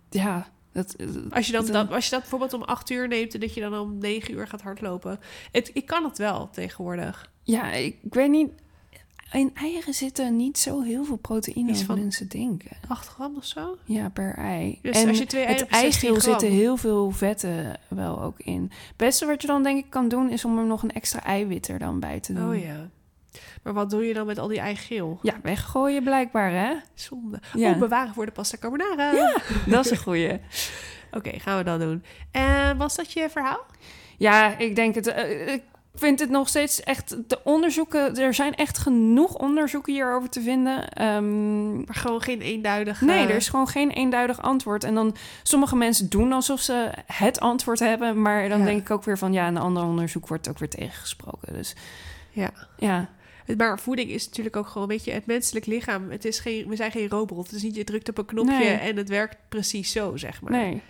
[0.09, 0.95] ja, dat,
[1.29, 3.61] Als je, dan, dat, als je dat bijvoorbeeld om acht uur neemt en dat je
[3.61, 5.19] dan om negen uur gaat hardlopen.
[5.51, 7.31] Het, ik kan het wel tegenwoordig.
[7.43, 8.49] ja, ik, ik weet niet.
[9.31, 12.77] in eieren zitten niet zo heel veel proteïne als van- mensen denken.
[12.87, 13.77] 8 gram of zo?
[13.85, 14.79] Ja, per ei.
[14.81, 16.39] Dus en als je twee eieren het hebt, 16 eigeel gram.
[16.39, 18.61] zitten heel veel vetten wel ook in.
[18.87, 20.29] Het beste wat je dan denk ik kan doen...
[20.29, 22.49] is om er nog een extra eiwit er dan bij te doen.
[22.49, 22.89] Oh ja.
[23.65, 25.19] Maar wat doe je dan met al die eigeel?
[25.21, 26.73] Ja, weggooien blijkbaar, hè?
[26.93, 27.39] Zonde.
[27.53, 27.69] Ja.
[27.71, 29.11] Oh, bewaren voor de pasta carbonara.
[29.11, 29.37] Ja.
[29.65, 30.39] Dat is een goeie.
[31.17, 32.03] Oké, gaan we dat doen.
[32.31, 33.65] En was dat je verhaal?
[34.17, 35.07] Ja, ik denk het.
[35.07, 35.63] eh, ik
[35.95, 37.29] vind het nog steeds echt.
[37.29, 38.15] De onderzoeken.
[38.15, 40.89] Er zijn echt genoeg onderzoeken hierover te vinden.
[40.89, 43.01] Ehm, Maar gewoon geen eenduidig...
[43.01, 44.83] nee, eh, er is gewoon geen eenduidig antwoord.
[44.83, 48.21] En dan sommige mensen doen alsof ze het antwoord hebben.
[48.21, 48.65] Maar dan Ja.
[48.65, 51.53] denk ik ook weer van ja, een ander onderzoek wordt ook weer tegengesproken.
[51.53, 51.75] Dus
[52.31, 52.49] Ja.
[52.77, 53.09] ja.
[53.57, 56.09] Maar voeding is natuurlijk ook gewoon, weet je, het menselijk lichaam.
[56.11, 57.45] Het is geen, we zijn geen robot.
[57.45, 58.67] Het is niet, je drukt op een knopje Nee.
[58.73, 60.51] en het werkt precies zo, zeg maar.
[60.51, 60.81] Nee,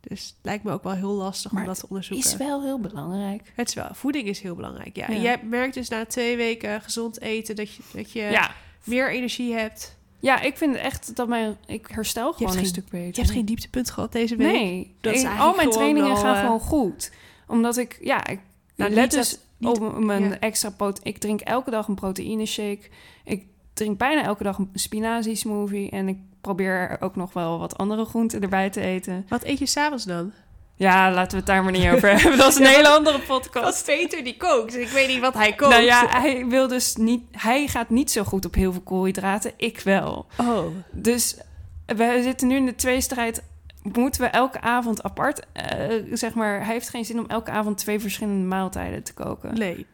[0.00, 2.26] Dus het lijkt me ook wel heel lastig Maar om dat te onderzoeken.
[2.26, 3.52] is wel heel belangrijk.
[3.54, 4.96] Het is wel, voeding is heel belangrijk.
[4.96, 5.06] Ja.
[5.08, 5.14] Ja.
[5.14, 8.50] En jij merkt dus na twee weken gezond eten dat je, dat je Ja.
[8.84, 9.96] meer energie hebt.
[10.20, 11.56] Ja, ik vind echt dat mijn.
[11.66, 13.06] Ik herstel gewoon een geen- stuk beter.
[13.14, 14.52] Je hebt geen dieptepunt gehad deze week.
[14.52, 17.10] Nee, Dat is al mijn trainingen al, gaan eh, gewoon goed.
[17.46, 18.38] Omdat ik, ja, ik
[18.74, 20.38] Nou, let dus niet- op mijn ja.
[20.38, 22.80] extra prote Ik drink elke dag een proteïne shake.
[23.24, 25.90] Ik drink bijna elke dag een spinazie smoothie.
[25.90, 29.26] En ik probeer er ook nog wel wat andere groenten erbij te eten.
[29.28, 30.32] Wat eet je s'avonds dan?
[30.78, 32.38] Ja, laten we het daar maar niet over hebben.
[32.38, 33.84] Dat is een Ja, hele andere podcast.
[33.84, 34.76] Peter die kookt.
[34.76, 35.72] Ik weet niet wat hij kookt.
[35.72, 37.22] Nou ja, hij wil dus niet.
[37.30, 39.52] Hij gaat niet zo goed op heel veel koolhydraten.
[39.56, 40.26] Ik wel.
[40.40, 40.66] Oh.
[40.92, 41.36] Dus
[41.86, 43.42] we zitten nu in de tweestrijd.
[43.92, 46.64] Moeten we elke avond apart, eh, zeg maar...
[46.64, 49.54] Hij heeft geen zin om elke avond twee verschillende maaltijden te koken.
[49.58, 49.86] Nee.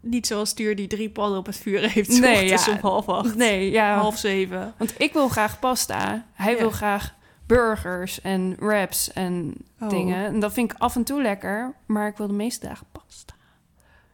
[0.00, 2.20] Niet zoals Stuur die drie pannen op het vuur heeft.
[2.20, 2.58] Nee, ja.
[2.70, 3.34] om half acht.
[3.34, 3.96] Nee, ja.
[3.98, 4.74] Half zeven.
[4.78, 6.26] Want ik wil graag pasta.
[6.32, 6.58] Hij Ja.
[6.58, 7.14] wil graag
[7.46, 9.88] burgers en wraps en Oh.
[9.88, 10.26] dingen.
[10.26, 11.74] En dat vind ik af en toe lekker.
[11.86, 13.34] Maar ik wil de meeste dagen pasta.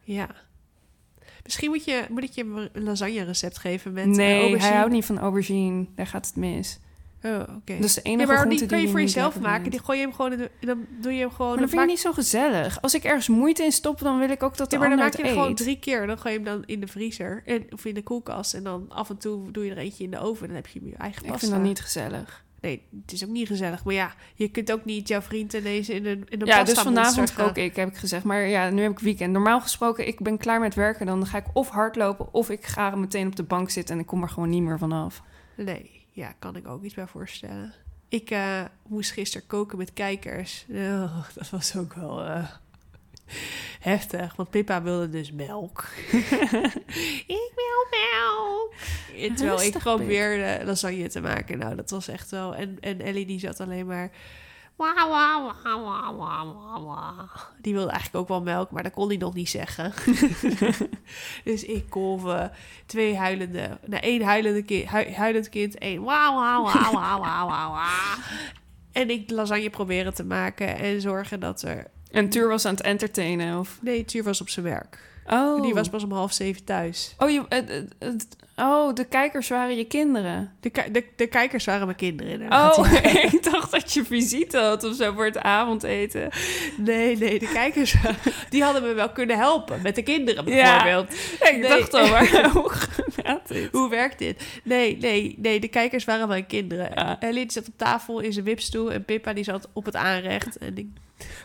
[0.03, 0.27] Ja.
[1.43, 5.05] Misschien moet, je, moet ik je een lasagne recept geven met nee, hij houdt niet
[5.05, 5.85] van aubergine.
[5.95, 6.79] Daar gaat het mis.
[7.25, 7.73] Oh, oké.
[7.73, 9.71] Is de enige Ja, maar die kan je voor jezelf maken.
[9.71, 11.49] Die gooi je hem gewoon in dan doe je hem gewoon.
[11.51, 12.81] Maar dat vind maak- ik niet zo gezellig.
[12.81, 14.99] Als ik ergens moeite in stop, dan wil ik ook dat de Ja, maar dan
[14.99, 16.07] maak je hem gewoon drie keer.
[16.07, 18.53] Dan gooi je hem dan in de vriezer en, of in de koelkast.
[18.53, 20.47] En dan af en toe doe je er eentje in de oven.
[20.47, 21.39] Dan heb je je eigen Ik pasta.
[21.39, 22.43] vind dat niet gezellig.
[22.61, 23.83] Nee, het is ook niet gezellig.
[23.83, 26.73] Maar ja, je kunt ook niet jouw vriend ineens in een, in een Ja, pasta
[26.73, 28.23] dus vanavond kook ik, heb ik gezegd.
[28.23, 29.31] Maar ja, nu heb ik weekend.
[29.33, 31.05] Normaal gesproken, ik ben klaar met werken.
[31.05, 34.07] Dan ga ik of hardlopen of ik ga meteen op de bank zitten en ik
[34.07, 35.21] kom er gewoon niet meer vanaf.
[35.57, 37.73] Nee, ja, kan ik ook iets bij voorstellen.
[38.09, 40.65] Ik eh, moest gisteren koken met kijkers.
[40.69, 42.49] Oh, dat was ook wel eh,
[43.79, 44.35] heftig.
[44.35, 45.87] Want Pippa wilde dus melk.
[47.37, 48.73] ik wil melk.
[49.17, 51.57] En terwijl ik probeerde lasagne te maken.
[51.57, 52.55] Nou, dat was echt wel...
[52.55, 54.11] En, en Ellie die zat alleen maar...
[54.75, 57.29] Wauw, wauw, wauw, wauw, wauw, wauw.
[57.61, 59.93] Die wilde eigenlijk ook wel melk, maar dat kon hij nog niet zeggen.
[61.43, 62.51] dus ik kolven
[62.85, 63.77] twee huilende...
[63.85, 68.17] Nou, één huilende kind, huilend kind, één wauw, wauw, wauw, wauw, wauw, wauw, wauw.
[68.91, 71.87] En ik lasagne proberen te maken en zorgen dat er...
[72.11, 73.77] En Tuur was aan het entertainen, of...
[73.81, 75.14] Nee, Tuur was op zijn werk.
[75.29, 75.61] Oh.
[75.61, 77.15] Die was pas om half zeven thuis.
[77.17, 77.41] Oh, je,
[78.55, 80.51] oh, de kijkers waren je kinderen.
[80.59, 82.77] De, de, de kijkers waren mijn kinderen inderdaad.
[82.77, 82.93] Oh,
[83.33, 86.29] ik dacht dat je visite had of zo voor het avondeten.
[86.77, 87.95] Nee, nee, de kijkers
[88.49, 89.81] die hadden me wel kunnen helpen.
[89.81, 90.83] Met de kinderen Ja.
[90.83, 91.13] bijvoorbeeld.
[91.39, 91.69] Ik Nee.
[91.69, 92.69] dacht al, maar hoe
[93.23, 93.71] gaat dit?
[93.71, 94.43] Hoe werkt dit?
[94.63, 96.91] Nee, nee, nee, de kijkers waren mijn kinderen.
[96.95, 97.31] Ja.
[97.31, 100.57] Die zat op tafel in zijn wipstoel en Pippa die zat op het aanrecht.
[100.57, 100.87] En ik,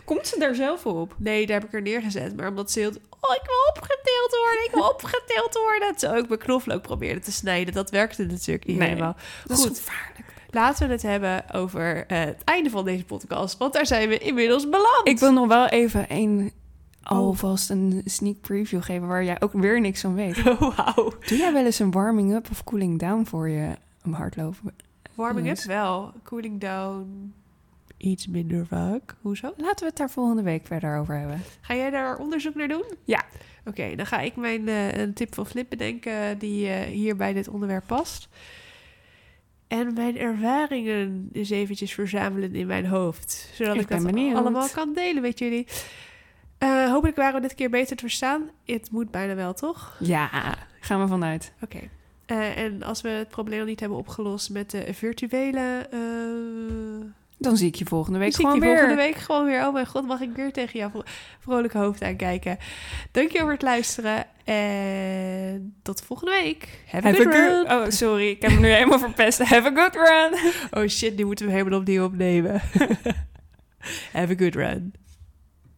[0.05, 1.15] Komt ze daar zelf op?
[1.19, 2.37] nee, daar heb ik er neergezet.
[2.37, 2.89] Maar omdat ze heel...
[3.21, 5.99] Oh, ik wil opgedeeld worden, ik wil opgedeeld worden.
[5.99, 7.75] Zo ik mijn knoflook probeerde te snijden.
[7.75, 8.89] Dat werkte natuurlijk niet Nee.
[8.89, 9.17] helemaal.
[9.47, 9.79] Dat is Goed.
[9.79, 10.29] gevaarlijk.
[10.51, 13.59] Laten we het hebben over eh, het einde van deze podcast.
[13.59, 15.01] Want daar zijn we inmiddels beland.
[15.09, 16.53] Ik wil nog wel even een,
[17.03, 20.43] alvast een sneak preview geven waar jij ook weer niks van weet.
[20.47, 21.13] Oh, wauw.
[21.27, 23.69] Doe jij wel eens een warming up of cooling down voor je
[24.05, 24.75] om hardlopen?
[25.15, 26.13] Warming up wel.
[26.25, 27.35] Cooling down
[28.01, 29.15] iets minder vaak.
[29.21, 29.53] Hoezo?
[29.57, 31.43] Laten we het daar volgende week verder over hebben.
[31.61, 32.85] Ga jij daar onderzoek naar doen?
[33.05, 33.25] Ja.
[33.65, 37.33] Oké, dan ga ik mijn eh, een tip van Flip bedenken die eh, hier bij
[37.33, 38.29] dit onderwerp past.
[39.69, 43.51] En mijn ervaringen dus eventjes verzamelen in mijn hoofd.
[43.55, 44.37] Zodat Ik ik, dat benieuwd.
[44.37, 45.67] allemaal kan delen met jullie.
[46.59, 48.51] Eh, hopelijk waren we dit keer beter te verstaan.
[48.65, 49.97] Het moet bijna wel, toch?
[49.99, 51.53] Ja, gaan we vanuit.
[51.61, 51.81] Oké.
[52.27, 55.89] En als we het probleem niet hebben opgelost met de virtuele...
[57.43, 58.79] Dan zie ik je volgende week zie ik gewoon je weer.
[58.79, 59.67] volgende week gewoon weer.
[59.67, 61.03] Oh mijn god, mag ik weer tegen jouw vro-
[61.41, 62.59] vrolijke hoofd aankijken.
[63.13, 64.27] Dankjewel voor het luisteren.
[64.45, 66.69] En tot volgende week.
[66.91, 67.67] Have a Have good a run.
[67.69, 67.79] good...
[67.87, 68.29] Oh, sorry.
[68.29, 69.39] Ik heb hem nu helemaal verpest.
[69.39, 70.53] Have a good run.
[70.83, 72.61] Oh shit, nu moeten we helemaal opnieuw opnemen.
[74.13, 74.93] Have a good run.